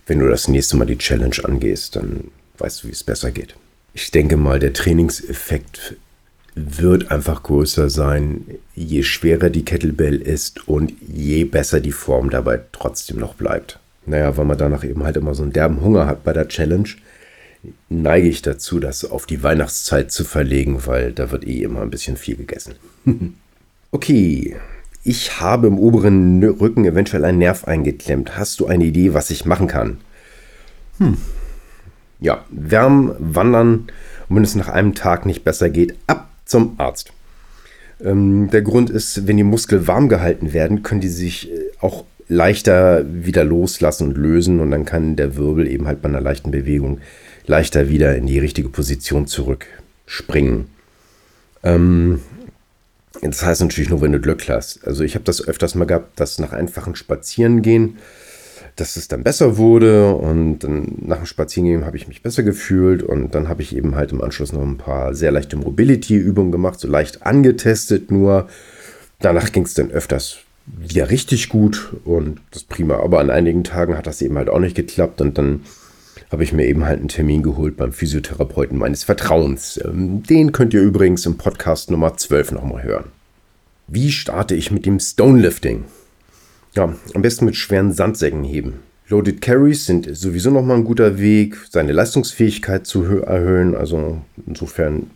wenn 0.08 0.18
du 0.18 0.28
das 0.28 0.48
nächste 0.48 0.76
Mal 0.76 0.86
die 0.86 0.98
Challenge 0.98 1.36
angehst, 1.44 1.96
dann 1.96 2.32
weißt 2.58 2.84
du, 2.84 2.88
wie 2.88 2.94
es 2.94 3.04
besser 3.04 3.30
geht. 3.30 3.54
Ich 3.94 4.10
denke 4.10 4.38
mal, 4.38 4.58
der 4.58 4.74
Trainingseffekt 4.74 5.98
wird 6.56 7.12
einfach 7.12 7.44
größer 7.44 7.92
sein, 7.92 8.44
je 8.74 9.04
schwerer 9.04 9.52
die 9.52 9.66
Kettlebell 9.66 10.20
ist 10.20 10.68
und 10.68 10.94
je 11.08 11.44
besser 11.44 11.80
die 11.80 11.92
Form 11.92 12.32
dabei 12.32 12.60
trotzdem 12.72 13.18
noch 13.18 13.36
bleibt. 13.36 13.78
Naja, 14.08 14.36
weil 14.36 14.46
man 14.46 14.58
danach 14.58 14.84
eben 14.84 15.04
halt 15.04 15.16
immer 15.16 15.36
so 15.36 15.44
einen 15.44 15.54
derben 15.54 15.82
Hunger 15.82 16.08
hat 16.08 16.24
bei 16.24 16.34
der 16.34 16.48
Challenge, 16.48 16.90
neige 17.90 18.28
ich 18.28 18.42
dazu, 18.42 18.80
das 18.80 19.06
auf 19.06 19.26
die 19.26 19.44
Weihnachtszeit 19.44 20.12
zu 20.12 20.24
verlegen, 20.24 20.86
weil 20.86 21.12
da 21.12 21.32
wird 21.32 21.46
eh 21.46 21.64
immer 21.64 21.82
ein 21.82 21.90
bisschen 21.90 22.18
viel 22.18 22.36
gegessen. 22.36 22.76
okay, 23.92 24.56
ich 25.04 25.40
habe 25.40 25.68
im 25.68 25.80
oberen 25.80 26.44
Rücken 26.44 26.86
eventuell 26.86 27.26
einen 27.26 27.40
Nerv 27.40 27.66
eingeklemmt. 27.66 28.38
Hast 28.38 28.60
du 28.60 28.68
eine 28.68 28.86
Idee, 28.86 29.14
was 29.14 29.30
ich 29.30 29.46
machen 29.46 29.68
kann? 29.68 29.98
Hm. 30.98 31.18
Ja, 32.20 32.44
wärmen, 32.50 33.16
wandern 33.18 33.88
und 34.28 34.36
wenn 34.36 34.44
es 34.44 34.56
nach 34.56 34.68
einem 34.68 34.94
Tag 34.94 35.26
nicht 35.26 35.44
besser 35.44 35.70
geht, 35.70 35.96
ab 36.08 36.30
zum 36.46 36.76
Arzt. 36.78 37.12
Ähm, 38.04 38.50
der 38.52 38.62
Grund 38.62 38.90
ist, 38.90 39.28
wenn 39.28 39.38
die 39.38 39.44
Muskeln 39.44 39.88
warm 39.88 40.10
gehalten 40.10 40.54
werden, 40.54 40.84
können 40.84 41.02
die 41.02 41.08
sich 41.08 41.52
äh, 41.52 41.72
auch 41.80 42.06
leichter 42.28 43.06
wieder 43.12 43.44
loslassen 43.44 44.10
und 44.10 44.18
lösen 44.18 44.60
und 44.60 44.72
dann 44.72 44.86
kann 44.86 45.16
der 45.16 45.36
Wirbel 45.36 45.68
eben 45.68 45.88
halt 45.88 46.02
bei 46.02 46.10
einer 46.10 46.22
leichten 46.22 46.52
Bewegung 46.52 47.00
leichter 47.50 47.90
wieder 47.90 48.16
in 48.16 48.28
die 48.28 48.40
richtige 48.40 48.70
Position 48.70 49.28
zurückspringen. 49.28 50.68
Ähm, 51.64 52.22
das 53.22 53.44
heißt 53.44 53.62
natürlich 53.62 53.90
nur, 53.90 54.02
wenn 54.02 54.14
du 54.14 54.20
Glück 54.20 54.48
hast. 54.48 54.88
Also 54.88 55.04
ich 55.04 55.16
habe 55.16 55.26
das 55.26 55.46
öfters 55.46 55.76
mal 55.76 55.86
gehabt, 55.86 56.20
dass 56.20 56.40
nach 56.40 56.54
einfachen 56.54 56.96
Spazierengehen 56.96 57.98
dass 58.80 58.96
es 58.96 59.08
dann 59.08 59.24
besser 59.24 59.58
wurde 59.58 60.14
und 60.14 60.60
dann 60.60 60.96
nach 61.02 61.18
dem 61.18 61.26
Spazierengehen 61.26 61.86
habe 61.86 61.98
ich 61.98 62.08
mich 62.08 62.22
besser 62.22 62.44
gefühlt 62.44 63.04
und 63.04 63.36
dann 63.36 63.50
habe 63.50 63.62
ich 63.62 63.76
eben 63.76 63.96
halt 63.96 64.12
im 64.12 64.22
Anschluss 64.22 64.54
noch 64.54 64.62
ein 64.62 64.78
paar 64.78 65.14
sehr 65.14 65.32
leichte 65.32 65.58
Mobility-Übungen 65.58 66.52
gemacht, 66.52 66.80
so 66.80 66.88
leicht 66.88 67.26
angetestet 67.26 68.12
nur. 68.12 68.48
Danach 69.20 69.52
ging 69.52 69.64
es 69.64 69.74
dann 69.74 69.92
öfters 69.92 70.38
wieder 70.66 71.10
richtig 71.10 71.50
gut 71.50 71.94
und 72.06 72.40
das 72.52 72.64
prima. 72.64 72.98
Aber 73.00 73.20
an 73.20 73.30
einigen 73.30 73.64
Tagen 73.64 73.98
hat 73.98 74.08
das 74.08 74.22
eben 74.22 74.38
halt 74.38 74.50
auch 74.50 74.60
nicht 74.60 74.76
geklappt 74.76 75.20
und 75.20 75.38
dann 75.38 75.62
habe 76.32 76.44
ich 76.44 76.54
mir 76.54 76.66
eben 76.68 76.86
halt 76.86 77.00
einen 77.00 77.08
Termin 77.08 77.44
geholt 77.44 77.76
beim 77.78 77.92
Physiotherapeuten 77.92 78.78
meines 78.78 79.04
Vertrauens. 79.04 79.80
Ähm, 79.84 80.24
den 80.24 80.52
könnt 80.52 80.74
ihr 80.74 80.82
übrigens 80.82 81.26
im 81.26 81.38
Podcast 81.38 81.90
Nummer 81.92 82.16
12 82.18 82.52
nochmal 82.52 82.84
hören. 82.84 83.06
Wie 83.88 84.12
starte 84.12 84.54
ich 84.54 84.70
mit 84.70 84.86
dem 84.86 85.00
Stonelifting? 85.00 85.86
Ja, 86.76 86.94
am 87.16 87.22
besten 87.22 87.46
mit 87.46 87.56
schweren 87.56 87.92
Sandsäcken 87.92 88.44
heben. 88.44 88.76
Loaded 89.08 89.42
Carries 89.42 89.88
sind 89.88 90.08
sowieso 90.16 90.52
nochmal 90.52 90.78
ein 90.78 90.84
guter 90.84 91.18
Weg, 91.20 91.58
seine 91.72 91.94
Leistungsfähigkeit 91.94 92.86
zu 92.86 93.04
erhöhen. 93.24 93.76
Also 93.76 94.22
insofern 94.46 95.10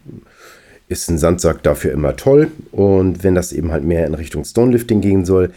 ist 0.90 1.10
ein 1.10 1.20
Sandsack 1.20 1.62
dafür 1.62 1.92
immer 1.92 2.16
toll. 2.16 2.50
Und 2.72 3.24
wenn 3.24 3.36
das 3.36 3.54
eben 3.54 3.72
halt 3.72 3.84
mehr 3.84 4.08
in 4.08 4.16
Richtung 4.16 4.44
Stonelifting 4.44 5.02
gehen 5.02 5.26
soll, 5.26 5.52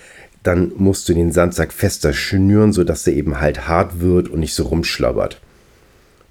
dann 0.46 0.72
musst 0.76 1.08
du 1.08 1.14
den 1.14 1.32
Sandsack 1.32 1.72
fester 1.72 2.12
schnüren, 2.12 2.72
sodass 2.72 3.06
er 3.06 3.14
eben 3.14 3.40
halt 3.40 3.66
hart 3.66 4.00
wird 4.00 4.28
und 4.28 4.40
nicht 4.40 4.54
so 4.54 4.64
rumschlabbert. 4.64 5.40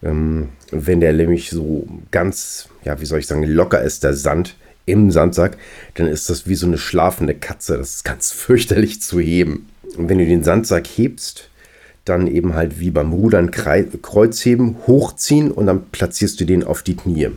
Ähm, 0.03 0.49
wenn 0.71 0.99
der 0.99 1.13
nämlich 1.13 1.49
so 1.49 1.87
ganz, 2.11 2.69
ja, 2.83 2.99
wie 3.01 3.05
soll 3.05 3.19
ich 3.19 3.27
sagen, 3.27 3.43
locker 3.43 3.81
ist, 3.81 4.03
der 4.03 4.13
Sand, 4.13 4.55
im 4.85 5.11
Sandsack, 5.11 5.57
dann 5.95 6.07
ist 6.07 6.29
das 6.29 6.47
wie 6.47 6.55
so 6.55 6.67
eine 6.67 6.77
schlafende 6.77 7.33
Katze. 7.33 7.77
Das 7.77 7.95
ist 7.95 8.03
ganz 8.03 8.31
fürchterlich 8.31 9.01
zu 9.01 9.19
heben. 9.19 9.67
Und 9.97 10.09
wenn 10.09 10.19
du 10.19 10.25
den 10.25 10.43
Sandsack 10.43 10.87
hebst, 10.87 11.49
dann 12.03 12.27
eben 12.27 12.53
halt 12.53 12.79
wie 12.79 12.91
beim 12.91 13.13
Rudern 13.13 13.49
Kreuzheben, 13.49 14.77
hochziehen 14.85 15.51
und 15.51 15.65
dann 15.65 15.89
platzierst 15.89 16.39
du 16.39 16.45
den 16.45 16.63
auf 16.63 16.83
die 16.83 16.95
Knie. 16.95 17.29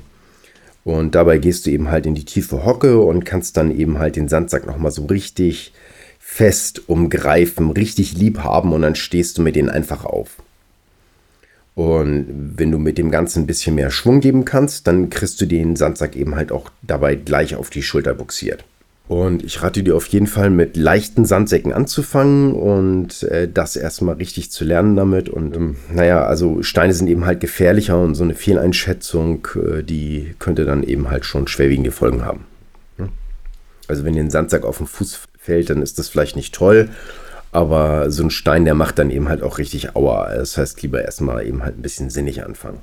Und 0.84 1.14
dabei 1.14 1.38
gehst 1.38 1.66
du 1.66 1.70
eben 1.70 1.90
halt 1.90 2.06
in 2.06 2.14
die 2.14 2.24
tiefe 2.24 2.64
Hocke 2.64 3.00
und 3.00 3.24
kannst 3.24 3.56
dann 3.56 3.76
eben 3.76 3.98
halt 3.98 4.16
den 4.16 4.28
Sandsack 4.28 4.66
nochmal 4.66 4.92
so 4.92 5.06
richtig 5.06 5.72
fest 6.30 6.88
umgreifen, 6.88 7.70
richtig 7.70 8.12
lieb 8.12 8.40
haben 8.40 8.72
und 8.72 8.82
dann 8.82 8.94
stehst 8.94 9.38
du 9.38 9.42
mit 9.42 9.56
denen 9.56 9.70
einfach 9.70 10.04
auf. 10.04 10.36
Und 11.74 12.52
wenn 12.56 12.70
du 12.70 12.78
mit 12.78 12.98
dem 12.98 13.10
Ganzen 13.10 13.42
ein 13.42 13.46
bisschen 13.46 13.74
mehr 13.74 13.90
Schwung 13.90 14.20
geben 14.20 14.44
kannst, 14.44 14.86
dann 14.86 15.10
kriegst 15.10 15.40
du 15.40 15.46
den 15.46 15.74
Sandsack 15.74 16.14
eben 16.14 16.36
halt 16.36 16.52
auch 16.52 16.70
dabei 16.82 17.16
gleich 17.16 17.56
auf 17.56 17.70
die 17.70 17.82
Schulter 17.82 18.14
buxiert. 18.14 18.64
Und 19.08 19.42
ich 19.42 19.62
rate 19.62 19.82
dir 19.82 19.96
auf 19.96 20.06
jeden 20.08 20.26
Fall 20.26 20.50
mit 20.50 20.76
leichten 20.76 21.24
Sandsäcken 21.24 21.72
anzufangen 21.72 22.52
und 22.52 23.22
äh, 23.24 23.48
das 23.52 23.74
erstmal 23.74 24.16
richtig 24.16 24.50
zu 24.52 24.64
lernen 24.64 24.96
damit. 24.96 25.28
Und 25.30 25.56
ähm, 25.56 25.76
naja, 25.92 26.24
also 26.26 26.62
Steine 26.62 26.92
sind 26.92 27.08
eben 27.08 27.24
halt 27.24 27.40
gefährlicher 27.40 28.00
und 28.00 28.14
so 28.14 28.22
eine 28.22 28.34
Fehleinschätzung, 28.34 29.48
äh, 29.56 29.82
die 29.82 30.34
könnte 30.38 30.66
dann 30.66 30.82
eben 30.82 31.10
halt 31.10 31.24
schon 31.24 31.48
schwerwiegende 31.48 31.90
Folgen 31.90 32.24
haben. 32.24 32.44
Also 33.88 34.04
wenn 34.04 34.14
dir 34.14 34.20
ein 34.20 34.30
Sandsack 34.30 34.64
auf 34.64 34.78
den 34.78 34.86
Fuß 34.86 35.20
fällt, 35.48 35.70
dann 35.70 35.80
ist 35.80 35.98
das 35.98 36.08
vielleicht 36.08 36.36
nicht 36.36 36.54
toll. 36.54 36.90
Aber 37.50 38.10
so 38.10 38.22
ein 38.22 38.30
Stein, 38.30 38.66
der 38.66 38.74
macht 38.74 38.98
dann 38.98 39.10
eben 39.10 39.28
halt 39.30 39.42
auch 39.42 39.56
richtig 39.56 39.96
Aua. 39.96 40.34
Das 40.34 40.58
heißt, 40.58 40.82
lieber 40.82 41.02
erstmal 41.02 41.46
eben 41.46 41.64
halt 41.64 41.78
ein 41.78 41.82
bisschen 41.82 42.10
sinnig 42.10 42.44
anfangen. 42.44 42.78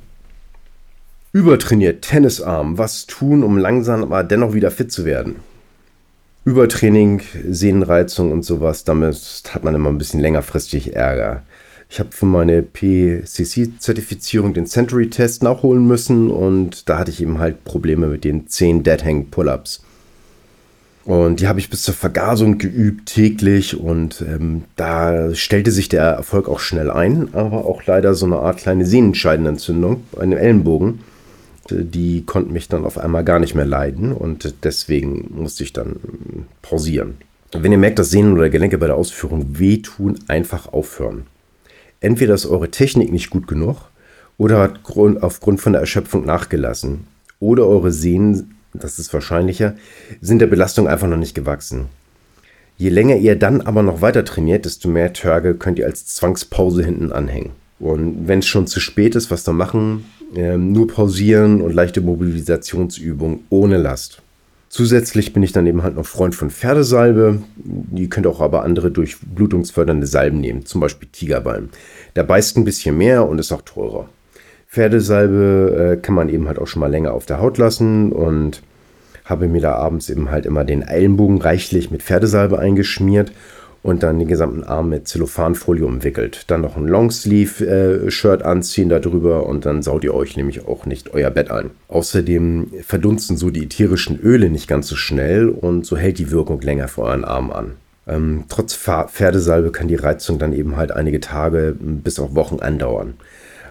Übertrainiert, 1.32 2.02
Tennisarm. 2.02 2.80
Was 2.80 3.06
tun, 3.06 3.44
um 3.44 3.60
langsam 3.60 4.02
aber 4.02 4.24
dennoch 4.24 4.54
wieder 4.54 4.72
fit 4.72 4.92
zu 4.92 5.06
werden? 5.06 5.36
Übertraining, 6.44 7.22
Sehnenreizung 7.48 8.32
und 8.32 8.44
sowas, 8.44 8.84
damit 8.84 9.44
hat 9.52 9.64
man 9.64 9.76
immer 9.76 9.90
ein 9.90 9.98
bisschen 9.98 10.20
längerfristig 10.20 10.96
Ärger. 10.96 11.44
Ich 11.90 12.00
habe 12.00 12.12
für 12.12 12.26
meine 12.26 12.64
PCC-Zertifizierung 12.64 14.54
den 14.54 14.66
Century-Test 14.66 15.44
nachholen 15.44 15.88
müssen 15.88 16.32
und 16.32 16.90
da 16.90 16.98
hatte 16.98 17.12
ich 17.12 17.22
eben 17.22 17.38
halt 17.40 17.64
Probleme 17.64 18.08
mit 18.08 18.24
den 18.24 18.48
10 18.48 18.82
Dead 18.84 19.04
Hang 19.04 19.28
Pull-Ups. 19.30 19.85
Und 21.06 21.40
die 21.40 21.48
habe 21.48 21.60
ich 21.60 21.70
bis 21.70 21.84
zur 21.84 21.94
Vergasung 21.94 22.58
geübt 22.58 23.06
täglich 23.06 23.80
und 23.80 24.26
ähm, 24.28 24.64
da 24.76 25.36
stellte 25.36 25.70
sich 25.72 25.88
der 25.88 26.04
Erfolg 26.04 26.50
auch 26.50 26.60
schnell 26.60 26.90
ein, 26.90 27.30
aber 27.34 27.66
auch 27.66 27.86
leider 27.86 28.16
so 28.16 28.26
eine 28.26 28.40
Art 28.40 28.58
kleine 28.58 28.88
Sehnenscheidenentzündung 28.88 30.04
bei 30.12 30.24
einem 30.24 30.40
Ellenbogen. 30.40 31.02
Die 31.70 32.24
konnten 32.26 32.54
mich 32.54 32.70
dann 32.70 32.86
auf 32.86 32.98
einmal 32.98 33.24
gar 33.24 33.40
nicht 33.40 33.54
mehr 33.54 33.66
leiden 33.66 34.14
und 34.14 34.56
deswegen 34.64 35.30
musste 35.36 35.64
ich 35.64 35.74
dann 35.74 35.98
pausieren. 36.64 37.18
Wenn 37.54 37.72
ihr 37.72 37.78
merkt, 37.78 38.00
dass 38.00 38.10
Sehnen 38.10 38.34
oder 38.34 38.50
Gelenke 38.50 38.80
bei 38.80 38.88
der 38.88 38.98
Ausführung 38.98 39.60
wehtun, 39.60 40.20
einfach 40.28 40.74
aufhören. 40.74 41.28
Entweder 42.02 42.34
ist 42.34 42.48
eure 42.48 42.72
Technik 42.72 43.12
nicht 43.12 43.30
gut 43.30 43.48
genug 43.48 43.78
oder 44.38 44.60
hat 44.60 44.80
aufgrund 45.22 45.62
von 45.62 45.74
der 45.74 45.82
Erschöpfung 45.82 46.26
nachgelassen 46.26 47.06
oder 47.40 47.68
eure 47.68 47.92
Sehnen 47.92 48.55
das 48.80 49.00
ist 49.00 49.14
wahrscheinlicher, 49.14 49.76
sind 50.22 50.40
der 50.40 50.48
Belastung 50.48 50.88
einfach 50.88 51.08
noch 51.08 51.18
nicht 51.18 51.36
gewachsen. 51.36 51.88
Je 52.78 52.90
länger 52.90 53.16
ihr 53.16 53.38
dann 53.38 53.62
aber 53.62 53.84
noch 53.84 54.02
weiter 54.02 54.26
trainiert, 54.26 54.66
desto 54.66 54.90
mehr 54.90 55.14
Tage 55.14 55.56
könnt 55.56 55.80
ihr 55.80 55.86
als 55.86 56.06
Zwangspause 56.08 56.84
hinten 56.84 57.12
anhängen. 57.12 57.52
Und 57.80 58.28
wenn 58.28 58.40
es 58.40 58.48
schon 58.48 58.68
zu 58.68 58.80
spät 58.80 59.16
ist, 59.16 59.32
was 59.32 59.44
dann 59.44 59.56
machen? 59.56 60.06
Ähm, 60.36 60.72
nur 60.72 60.88
pausieren 60.88 61.62
und 61.62 61.74
leichte 61.74 62.02
Mobilisationsübungen 62.02 63.46
ohne 63.50 63.78
Last. 63.78 64.22
Zusätzlich 64.70 65.32
bin 65.32 65.44
ich 65.44 65.54
dann 65.54 65.68
eben 65.68 65.84
halt 65.84 65.96
noch 65.96 66.06
Freund 66.06 66.36
von 66.36 66.50
Pferdesalbe. 66.50 67.42
Die 67.56 68.10
könnt 68.10 68.28
auch 68.28 68.42
aber 68.42 68.64
andere 68.64 68.92
durchblutungsfördernde 68.92 70.08
Salben 70.08 70.42
nehmen, 70.42 70.66
zum 70.66 70.82
Beispiel 70.82 71.08
Tigerbalm. 71.10 71.70
Der 72.18 72.24
beißt 72.24 72.58
ein 72.58 72.66
bisschen 72.66 72.98
mehr 72.98 73.28
und 73.28 73.40
ist 73.40 73.54
auch 73.54 73.62
teurer. 73.62 74.10
Pferdesalbe 74.76 75.94
äh, 75.94 76.02
kann 76.02 76.16
man 76.16 76.28
eben 76.28 76.50
halt 76.50 76.60
auch 76.60 76.68
schon 76.68 76.82
mal 76.82 76.92
länger 76.92 77.14
auf 77.14 77.26
der 77.26 77.40
Haut 77.40 77.58
lassen 77.58 78.12
und 78.12 78.62
habe 79.24 79.48
mir 79.48 79.62
da 79.62 79.76
abends 79.76 80.10
eben 80.10 80.30
halt 80.30 80.46
immer 80.46 80.66
den 80.66 80.82
Ellenbogen 80.82 81.42
reichlich 81.42 81.92
mit 81.92 82.04
Pferdesalbe 82.04 82.60
eingeschmiert 82.60 83.32
und 83.84 84.04
dann 84.04 84.20
den 84.20 84.28
gesamten 84.28 84.66
Arm 84.66 84.90
mit 84.90 85.08
Zellophanfolie 85.08 85.86
umwickelt. 85.86 86.44
Dann 86.48 86.60
noch 86.60 86.76
ein 86.76 86.90
Longsleeve-Shirt 86.90 88.42
äh, 88.42 88.44
anziehen 88.44 88.90
darüber 88.90 89.46
und 89.48 89.66
dann 89.66 89.82
saut 89.82 90.04
ihr 90.04 90.14
euch 90.14 90.36
nämlich 90.36 90.68
auch 90.68 90.86
nicht 90.86 91.14
euer 91.14 91.30
Bett 91.30 91.52
ein. 91.52 91.72
Außerdem 91.88 92.74
verdunsten 92.82 93.38
so 93.38 93.52
die 93.52 93.64
ätherischen 93.64 94.20
Öle 94.20 94.50
nicht 94.50 94.68
ganz 94.68 94.90
so 94.90 94.98
schnell 94.98 95.48
und 95.48 95.86
so 95.86 95.96
hält 95.96 96.20
die 96.20 96.32
Wirkung 96.32 96.60
länger 96.60 96.90
für 96.90 97.04
euren 97.04 97.24
Arm 97.24 97.50
an. 97.50 97.76
Ähm, 98.08 98.44
trotz 98.50 98.76
Pferdesalbe 98.76 99.72
kann 99.72 99.88
die 99.88 99.96
Reizung 99.96 100.38
dann 100.38 100.52
eben 100.52 100.76
halt 100.76 100.92
einige 100.92 101.22
Tage 101.22 101.78
bis 101.80 102.20
auch 102.20 102.36
Wochen 102.36 102.60
andauern. 102.60 103.14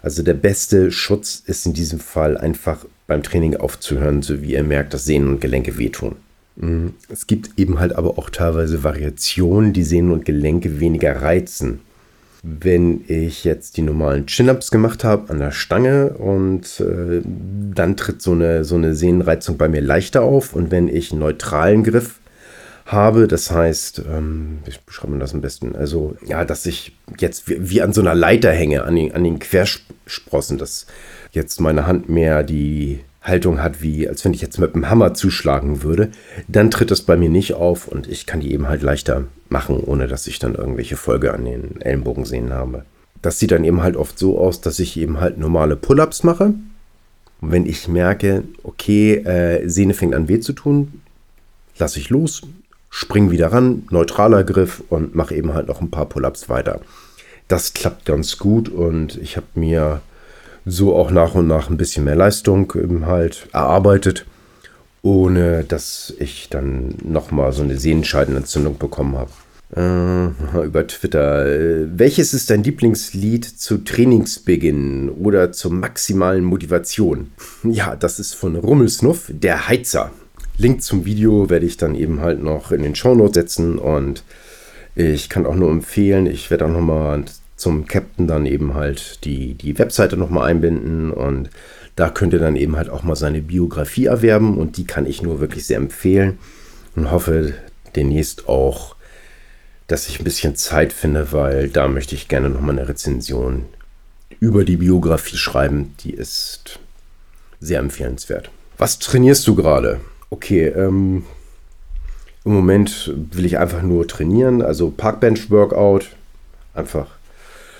Also 0.04 0.22
der 0.22 0.34
beste 0.34 0.92
Schutz 0.92 1.42
ist 1.46 1.64
in 1.64 1.72
diesem 1.72 1.98
Fall 1.98 2.36
einfach 2.36 2.84
beim 3.06 3.22
Training 3.22 3.56
aufzuhören, 3.56 4.20
so 4.20 4.42
wie 4.42 4.52
ihr 4.52 4.62
merkt, 4.62 4.92
dass 4.92 5.06
Sehnen 5.06 5.28
und 5.28 5.40
Gelenke 5.40 5.78
wehtun. 5.78 6.16
Mhm. 6.56 6.92
Es 7.08 7.26
gibt 7.26 7.58
eben 7.58 7.80
halt 7.80 7.96
aber 7.96 8.18
auch 8.18 8.28
teilweise 8.28 8.84
Variationen, 8.84 9.72
die 9.72 9.82
Sehnen 9.82 10.10
und 10.10 10.26
Gelenke 10.26 10.78
weniger 10.78 11.22
reizen. 11.22 11.80
Wenn 12.42 13.02
ich 13.08 13.44
jetzt 13.44 13.78
die 13.78 13.82
normalen 13.82 14.26
Chin-Ups 14.26 14.70
gemacht 14.70 15.04
habe 15.04 15.30
an 15.30 15.38
der 15.38 15.52
Stange 15.52 16.10
und 16.10 16.80
äh, 16.80 17.22
dann 17.74 17.96
tritt 17.96 18.20
so 18.20 18.32
eine, 18.32 18.62
so 18.64 18.74
eine 18.74 18.94
Sehnenreizung 18.94 19.56
bei 19.56 19.70
mir 19.70 19.80
leichter 19.80 20.20
auf 20.20 20.54
und 20.54 20.70
wenn 20.70 20.88
ich 20.88 21.12
einen 21.12 21.20
neutralen 21.20 21.82
Griff 21.82 22.20
habe. 22.86 23.28
Das 23.28 23.50
heißt, 23.50 24.02
ähm, 24.10 24.58
ich 24.66 24.80
beschreibe 24.80 25.12
mir 25.12 25.18
das 25.18 25.34
am 25.34 25.40
besten. 25.40 25.74
Also, 25.76 26.16
ja, 26.26 26.44
dass 26.44 26.66
ich 26.66 26.92
jetzt 27.18 27.48
wie, 27.48 27.70
wie, 27.70 27.82
an 27.82 27.92
so 27.92 28.00
einer 28.00 28.14
Leiter 28.14 28.52
hänge, 28.52 28.84
an 28.84 28.96
den, 28.96 29.14
an 29.14 29.24
den 29.24 29.38
Quersprossen, 29.38 30.58
dass 30.58 30.86
jetzt 31.32 31.60
meine 31.60 31.86
Hand 31.86 32.08
mehr 32.08 32.42
die 32.42 33.00
Haltung 33.24 33.62
hat, 33.62 33.80
wie 33.80 34.06
als 34.06 34.24
wenn 34.24 34.34
ich 34.34 34.42
jetzt 34.42 34.58
mit 34.58 34.74
dem 34.74 34.90
Hammer 34.90 35.14
zuschlagen 35.14 35.82
würde, 35.82 36.10
dann 36.46 36.70
tritt 36.70 36.90
das 36.90 37.02
bei 37.02 37.16
mir 37.16 37.30
nicht 37.30 37.54
auf 37.54 37.88
und 37.88 38.06
ich 38.06 38.26
kann 38.26 38.40
die 38.40 38.52
eben 38.52 38.68
halt 38.68 38.82
leichter 38.82 39.24
machen, 39.48 39.80
ohne 39.80 40.06
dass 40.06 40.26
ich 40.26 40.38
dann 40.38 40.54
irgendwelche 40.54 40.96
Folge 40.96 41.32
an 41.32 41.46
den 41.46 41.80
Ellenbogen 41.80 42.26
sehen 42.26 42.52
habe. 42.52 42.84
Das 43.22 43.38
sieht 43.38 43.52
dann 43.52 43.64
eben 43.64 43.82
halt 43.82 43.96
oft 43.96 44.18
so 44.18 44.38
aus, 44.38 44.60
dass 44.60 44.78
ich 44.78 44.98
eben 44.98 45.20
halt 45.20 45.38
normale 45.38 45.76
Pull-ups 45.76 46.22
mache. 46.22 46.52
Und 47.40 47.52
wenn 47.52 47.64
ich 47.64 47.88
merke, 47.88 48.44
okay, 48.62 49.14
äh, 49.14 49.66
Sehne 49.68 49.94
fängt 49.94 50.14
an 50.14 50.28
weh 50.28 50.40
zu 50.40 50.52
tun, 50.52 51.00
lasse 51.78 51.98
ich 51.98 52.10
los, 52.10 52.42
spring 52.94 53.32
wieder 53.32 53.50
ran, 53.50 53.82
neutraler 53.90 54.44
Griff 54.44 54.84
und 54.88 55.16
mache 55.16 55.34
eben 55.34 55.52
halt 55.52 55.66
noch 55.66 55.80
ein 55.80 55.90
paar 55.90 56.08
Pull-ups 56.08 56.48
weiter. 56.48 56.80
Das 57.48 57.74
klappt 57.74 58.04
ganz 58.04 58.38
gut 58.38 58.68
und 58.68 59.16
ich 59.16 59.36
habe 59.36 59.48
mir 59.56 60.00
so 60.64 60.94
auch 60.94 61.10
nach 61.10 61.34
und 61.34 61.48
nach 61.48 61.68
ein 61.68 61.76
bisschen 61.76 62.04
mehr 62.04 62.14
Leistung 62.14 62.72
eben 62.76 63.06
halt 63.06 63.48
erarbeitet, 63.52 64.26
ohne 65.02 65.64
dass 65.64 66.14
ich 66.20 66.48
dann 66.50 66.94
nochmal 67.02 67.52
so 67.52 67.64
eine 67.64 67.78
Sehenscheidenentzündung 67.78 68.78
bekommen 68.78 69.18
habe. 69.18 69.30
Äh, 69.74 70.62
über 70.64 70.86
Twitter. 70.86 71.46
Welches 71.98 72.32
ist 72.32 72.48
dein 72.48 72.62
Lieblingslied 72.62 73.44
zu 73.44 73.78
Trainingsbeginn 73.78 75.08
oder 75.08 75.50
zur 75.50 75.72
maximalen 75.72 76.44
Motivation? 76.44 77.32
Ja, 77.64 77.96
das 77.96 78.20
ist 78.20 78.34
von 78.34 78.54
Rummelsnuff, 78.54 79.32
der 79.32 79.66
Heizer. 79.68 80.12
Link 80.56 80.82
zum 80.82 81.04
Video 81.04 81.50
werde 81.50 81.66
ich 81.66 81.76
dann 81.76 81.94
eben 81.94 82.20
halt 82.20 82.42
noch 82.42 82.70
in 82.70 82.82
den 82.82 82.94
Shownotes 82.94 83.34
setzen 83.34 83.78
und 83.78 84.22
ich 84.94 85.28
kann 85.28 85.46
auch 85.46 85.56
nur 85.56 85.70
empfehlen, 85.70 86.26
ich 86.26 86.50
werde 86.50 86.66
auch 86.66 86.70
nochmal 86.70 87.24
zum 87.56 87.86
Captain 87.86 88.28
dann 88.28 88.46
eben 88.46 88.74
halt 88.74 89.24
die, 89.24 89.54
die 89.54 89.78
Webseite 89.78 90.16
nochmal 90.16 90.50
einbinden 90.50 91.10
und 91.10 91.50
da 91.96 92.10
könnt 92.10 92.32
ihr 92.32 92.38
dann 92.38 92.56
eben 92.56 92.76
halt 92.76 92.90
auch 92.90 93.02
mal 93.02 93.16
seine 93.16 93.40
Biografie 93.40 94.06
erwerben 94.06 94.58
und 94.58 94.76
die 94.76 94.84
kann 94.84 95.06
ich 95.06 95.22
nur 95.22 95.40
wirklich 95.40 95.66
sehr 95.66 95.78
empfehlen 95.78 96.38
und 96.96 97.10
hoffe 97.10 97.54
demnächst 97.96 98.48
auch, 98.48 98.96
dass 99.86 100.08
ich 100.08 100.20
ein 100.20 100.24
bisschen 100.24 100.56
Zeit 100.56 100.92
finde, 100.92 101.32
weil 101.32 101.68
da 101.68 101.88
möchte 101.88 102.14
ich 102.14 102.28
gerne 102.28 102.48
nochmal 102.48 102.78
eine 102.78 102.88
Rezension 102.88 103.66
über 104.40 104.64
die 104.64 104.76
Biografie 104.76 105.36
schreiben. 105.36 105.94
Die 106.00 106.12
ist 106.12 106.78
sehr 107.60 107.80
empfehlenswert. 107.80 108.50
Was 108.78 108.98
trainierst 108.98 109.46
du 109.46 109.54
gerade? 109.54 110.00
Okay, 110.34 110.66
ähm, 110.66 111.22
im 112.44 112.52
Moment 112.52 113.12
will 113.30 113.44
ich 113.44 113.56
einfach 113.56 113.82
nur 113.82 114.08
trainieren, 114.08 114.62
also 114.62 114.90
Parkbench-Workout. 114.90 116.08
Einfach, 116.74 117.06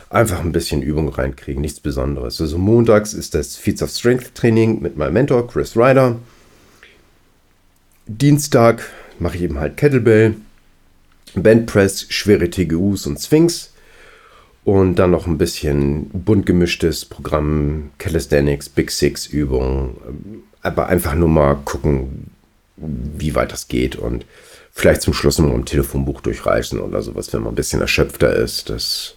einfach 0.09 0.39
ein 0.39 0.53
bisschen 0.53 0.81
Übung 0.81 1.09
reinkriegen, 1.09 1.61
nichts 1.61 1.81
Besonderes. 1.81 2.41
Also 2.41 2.57
montags 2.57 3.13
ist 3.13 3.35
das 3.35 3.57
Feats 3.57 3.83
of 3.83 3.91
Strength 3.91 4.37
Training 4.37 4.81
mit 4.81 4.97
meinem 4.97 5.15
Mentor 5.15 5.49
Chris 5.49 5.77
Ryder. 5.77 6.21
Dienstag 8.07 8.89
mache 9.19 9.35
ich 9.35 9.43
eben 9.43 9.59
halt 9.59 9.77
Kettlebell, 9.77 10.37
Bandpress, 11.35 12.07
schwere 12.09 12.51
TGUs 12.51 13.09
und 13.09 13.19
Sphinx. 13.19 13.73
Und 14.63 14.95
dann 15.01 15.11
noch 15.11 15.27
ein 15.27 15.39
bisschen 15.39 16.09
bunt 16.11 16.47
gemischtes 16.47 17.05
Programm, 17.05 17.91
Calisthenics, 17.99 18.69
Big 18.69 18.93
Six 18.93 19.27
Übungen. 19.27 20.45
Aber 20.63 20.87
einfach 20.87 21.17
nur 21.17 21.29
mal 21.29 21.57
gucken, 21.65 22.31
wie 22.77 23.35
weit 23.35 23.53
das 23.53 23.69
geht 23.69 23.97
und 23.97 24.27
vielleicht 24.73 25.03
zum 25.03 25.15
Schluss 25.15 25.39
noch 25.39 25.53
ein 25.55 25.65
Telefonbuch 25.65 26.21
durchreichen 26.21 26.81
oder 26.81 27.03
sowas, 27.03 27.33
wenn 27.33 27.43
man 27.43 27.53
ein 27.53 27.57
bisschen 27.57 27.81
erschöpfter 27.81 28.35
ist, 28.35 28.71
dass 28.71 29.17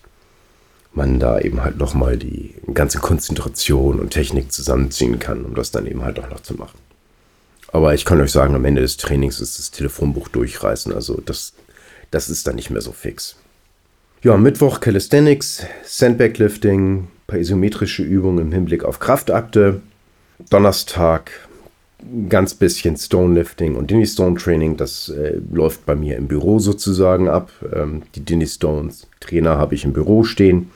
man 0.93 1.19
da 1.19 1.39
eben 1.39 1.63
halt 1.63 1.77
nochmal 1.77 2.17
die 2.17 2.55
ganze 2.73 2.99
Konzentration 2.99 3.99
und 3.99 4.11
Technik 4.11 4.51
zusammenziehen 4.51 5.19
kann, 5.19 5.45
um 5.45 5.55
das 5.55 5.71
dann 5.71 5.87
eben 5.87 6.03
halt 6.03 6.19
auch 6.19 6.29
noch 6.29 6.41
zu 6.41 6.55
machen. 6.55 6.77
Aber 7.71 7.93
ich 7.93 8.05
kann 8.05 8.21
euch 8.21 8.31
sagen, 8.31 8.55
am 8.55 8.65
Ende 8.65 8.81
des 8.81 8.97
Trainings 8.97 9.39
ist 9.39 9.59
das 9.59 9.71
Telefonbuch 9.71 10.27
durchreißen, 10.29 10.93
also 10.93 11.21
das, 11.25 11.53
das 12.11 12.29
ist 12.29 12.47
dann 12.47 12.55
nicht 12.55 12.69
mehr 12.69 12.81
so 12.81 12.91
fix. 12.91 13.35
Ja, 14.23 14.37
Mittwoch 14.37 14.79
Calisthenics, 14.79 15.63
Sandbaglifting, 15.83 17.07
paar 17.27 17.39
isometrische 17.39 18.03
Übungen 18.03 18.39
im 18.39 18.51
Hinblick 18.51 18.83
auf 18.83 18.99
Kraftakte. 18.99 19.81
Donnerstag 20.49 21.31
ganz 22.29 22.53
bisschen 22.53 22.97
Stonelifting 22.97 23.75
und 23.75 23.91
Dinny 23.91 24.05
Stone 24.05 24.39
Training. 24.39 24.77
Das 24.77 25.09
äh, 25.09 25.39
läuft 25.51 25.85
bei 25.85 25.95
mir 25.95 26.17
im 26.17 26.27
Büro 26.27 26.59
sozusagen 26.59 27.29
ab. 27.29 27.51
Ähm, 27.73 28.03
die 28.15 28.21
Dinny 28.21 28.47
Stones 28.47 29.07
Trainer 29.19 29.57
habe 29.57 29.75
ich 29.75 29.83
im 29.83 29.93
Büro 29.93 30.23
stehen. 30.23 30.71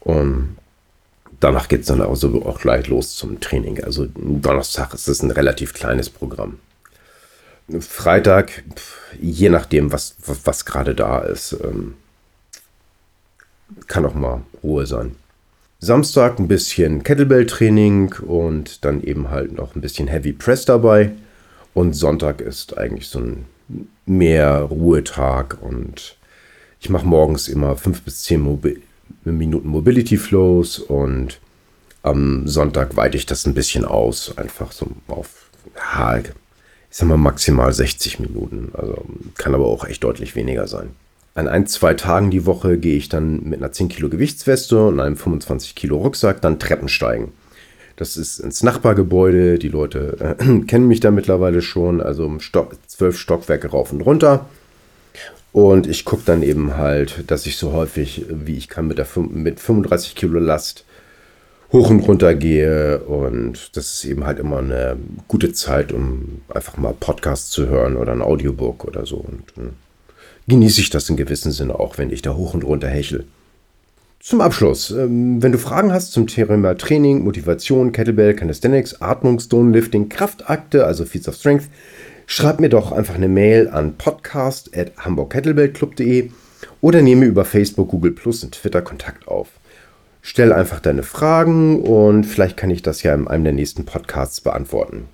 Und 0.00 0.56
danach 1.40 1.68
geht 1.68 1.82
es 1.82 1.86
dann 1.86 2.00
also 2.00 2.42
auch 2.44 2.60
gleich 2.60 2.88
los 2.88 3.16
zum 3.16 3.40
Training. 3.40 3.82
Also 3.84 4.06
Donnerstag 4.14 4.94
ist 4.94 5.08
es 5.08 5.22
ein 5.22 5.30
relativ 5.30 5.74
kleines 5.74 6.10
Programm. 6.10 6.58
Freitag, 7.80 8.64
je 9.20 9.48
nachdem, 9.48 9.92
was, 9.92 10.16
was, 10.26 10.44
was 10.44 10.64
gerade 10.64 10.94
da 10.94 11.20
ist, 11.20 11.56
ähm, 11.64 11.94
kann 13.86 14.04
auch 14.04 14.14
mal 14.14 14.42
Ruhe 14.62 14.86
sein. 14.86 15.16
Samstag 15.84 16.38
ein 16.38 16.46
bisschen 16.46 17.02
Kettlebell-Training 17.02 18.14
und 18.24 18.84
dann 18.84 19.02
eben 19.02 19.30
halt 19.30 19.50
noch 19.50 19.74
ein 19.74 19.80
bisschen 19.80 20.06
Heavy 20.06 20.32
Press 20.32 20.64
dabei. 20.64 21.10
Und 21.74 21.94
Sonntag 21.94 22.40
ist 22.40 22.78
eigentlich 22.78 23.08
so 23.08 23.18
ein 23.18 23.46
mehr 24.06 24.60
Ruhetag 24.60 25.58
und 25.60 26.16
ich 26.80 26.88
mache 26.88 27.04
morgens 27.04 27.48
immer 27.48 27.74
fünf 27.74 28.02
bis 28.02 28.22
zehn 28.22 28.40
Mobi 28.40 28.80
Minuten 29.24 29.66
Mobility 29.66 30.18
Flows 30.18 30.78
und 30.78 31.40
am 32.04 32.46
Sonntag 32.46 32.94
weite 32.96 33.16
ich 33.16 33.26
das 33.26 33.44
ein 33.46 33.54
bisschen 33.54 33.84
aus, 33.84 34.38
einfach 34.38 34.70
so 34.70 34.86
auf, 35.08 35.50
ich 35.74 36.96
sag 36.96 37.08
mal 37.08 37.16
maximal 37.16 37.72
60 37.72 38.20
Minuten. 38.20 38.70
Also 38.74 39.04
kann 39.36 39.52
aber 39.52 39.66
auch 39.66 39.84
echt 39.84 40.04
deutlich 40.04 40.36
weniger 40.36 40.68
sein. 40.68 40.90
An 41.34 41.48
ein, 41.48 41.66
zwei 41.66 41.94
Tagen 41.94 42.30
die 42.30 42.44
Woche 42.44 42.76
gehe 42.76 42.96
ich 42.96 43.08
dann 43.08 43.42
mit 43.44 43.60
einer 43.60 43.72
10 43.72 43.88
Kilo 43.88 44.10
Gewichtsweste 44.10 44.86
und 44.86 45.00
einem 45.00 45.16
25 45.16 45.74
Kilo 45.74 45.96
Rucksack 45.96 46.42
dann 46.42 46.58
Treppen 46.58 46.88
steigen. 46.88 47.32
Das 47.96 48.16
ist 48.16 48.38
ins 48.38 48.62
Nachbargebäude. 48.62 49.58
Die 49.58 49.68
Leute 49.68 50.36
äh, 50.38 50.60
kennen 50.66 50.88
mich 50.88 51.00
da 51.00 51.10
mittlerweile 51.10 51.62
schon. 51.62 52.00
Also 52.00 52.26
um 52.26 52.40
Stock, 52.40 52.76
zwölf 52.86 53.18
Stockwerke 53.18 53.68
rauf 53.68 53.92
und 53.92 54.02
runter. 54.02 54.46
Und 55.52 55.86
ich 55.86 56.04
gucke 56.04 56.22
dann 56.24 56.42
eben 56.42 56.76
halt, 56.76 57.30
dass 57.30 57.46
ich 57.46 57.56
so 57.56 57.72
häufig 57.72 58.24
wie 58.28 58.56
ich 58.56 58.68
kann 58.68 58.86
mit, 58.86 58.98
der, 58.98 59.06
mit 59.16 59.60
35 59.60 60.14
Kilo 60.14 60.38
Last 60.38 60.84
hoch 61.72 61.90
und 61.90 62.00
runter 62.00 62.34
gehe. 62.34 63.00
Und 63.00 63.76
das 63.76 63.94
ist 63.94 64.04
eben 64.04 64.24
halt 64.26 64.38
immer 64.38 64.58
eine 64.58 64.96
gute 65.28 65.52
Zeit, 65.52 65.92
um 65.92 66.42
einfach 66.48 66.76
mal 66.76 66.94
Podcasts 66.98 67.50
zu 67.50 67.68
hören 67.68 67.96
oder 67.96 68.12
ein 68.12 68.22
Audiobook 68.22 68.84
oder 68.84 69.06
so. 69.06 69.16
Und, 69.16 69.56
und 69.56 69.68
äh, 69.68 69.70
genieße 70.48 70.80
ich 70.80 70.90
das 70.90 71.08
in 71.08 71.16
gewissem 71.16 71.52
Sinne 71.52 71.78
auch, 71.78 71.98
wenn 71.98 72.10
ich 72.10 72.22
da 72.22 72.34
hoch 72.34 72.54
und 72.54 72.64
runter 72.64 72.88
hechel. 72.88 73.26
Zum 74.20 74.40
Abschluss, 74.40 74.92
ähm, 74.92 75.42
wenn 75.42 75.50
du 75.50 75.58
Fragen 75.58 75.92
hast 75.92 76.12
zum 76.12 76.28
Thema 76.28 76.76
Training, 76.76 77.24
Motivation, 77.24 77.90
Kettlebell, 77.90 78.34
Calisthenics, 78.34 79.00
Atmung, 79.02 79.40
Stonelifting, 79.40 80.08
Kraftakte, 80.08 80.86
also 80.86 81.04
Feats 81.04 81.28
of 81.28 81.34
Strength, 81.34 81.68
schreib 82.26 82.60
mir 82.60 82.68
doch 82.68 82.92
einfach 82.92 83.16
eine 83.16 83.28
Mail 83.28 83.68
an 83.68 83.96
podcast 83.98 84.76
at 84.76 84.92
hamburgkettlebellclub.de 84.96 86.30
oder 86.80 87.02
nehme 87.02 87.26
über 87.26 87.44
Facebook, 87.44 87.88
Google 87.88 88.12
Plus 88.12 88.44
und 88.44 88.52
Twitter 88.52 88.82
Kontakt 88.82 89.26
auf. 89.26 89.48
Stell 90.20 90.52
einfach 90.52 90.78
deine 90.78 91.02
Fragen 91.02 91.82
und 91.82 92.24
vielleicht 92.24 92.56
kann 92.56 92.70
ich 92.70 92.82
das 92.82 93.02
ja 93.02 93.12
in 93.14 93.26
einem 93.26 93.42
der 93.42 93.52
nächsten 93.52 93.84
Podcasts 93.84 94.40
beantworten. 94.40 95.08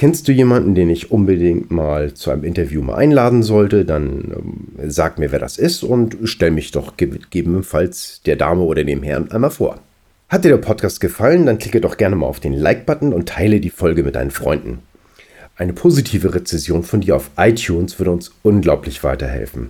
Kennst 0.00 0.28
du 0.28 0.32
jemanden, 0.32 0.74
den 0.74 0.88
ich 0.88 1.10
unbedingt 1.10 1.70
mal 1.70 2.14
zu 2.14 2.30
einem 2.30 2.44
Interview 2.44 2.80
mal 2.80 2.94
einladen 2.94 3.42
sollte, 3.42 3.84
dann 3.84 4.32
ähm, 4.34 4.90
sag 4.90 5.18
mir, 5.18 5.30
wer 5.30 5.38
das 5.38 5.58
ist 5.58 5.82
und 5.82 6.16
stell 6.24 6.52
mich 6.52 6.70
doch 6.70 6.96
gegebenenfalls 6.96 8.22
der 8.24 8.36
Dame 8.36 8.62
oder 8.62 8.82
dem 8.82 9.02
Herrn 9.02 9.30
einmal 9.30 9.50
vor. 9.50 9.78
Hat 10.30 10.46
dir 10.46 10.48
der 10.48 10.56
Podcast 10.56 11.02
gefallen, 11.02 11.44
dann 11.44 11.58
klicke 11.58 11.82
doch 11.82 11.98
gerne 11.98 12.16
mal 12.16 12.24
auf 12.24 12.40
den 12.40 12.54
Like-Button 12.54 13.12
und 13.12 13.28
teile 13.28 13.60
die 13.60 13.68
Folge 13.68 14.02
mit 14.02 14.14
deinen 14.14 14.30
Freunden. 14.30 14.78
Eine 15.56 15.74
positive 15.74 16.34
Rezession 16.34 16.82
von 16.82 17.02
dir 17.02 17.16
auf 17.16 17.32
iTunes 17.36 17.98
würde 17.98 18.12
uns 18.12 18.32
unglaublich 18.40 19.04
weiterhelfen. 19.04 19.68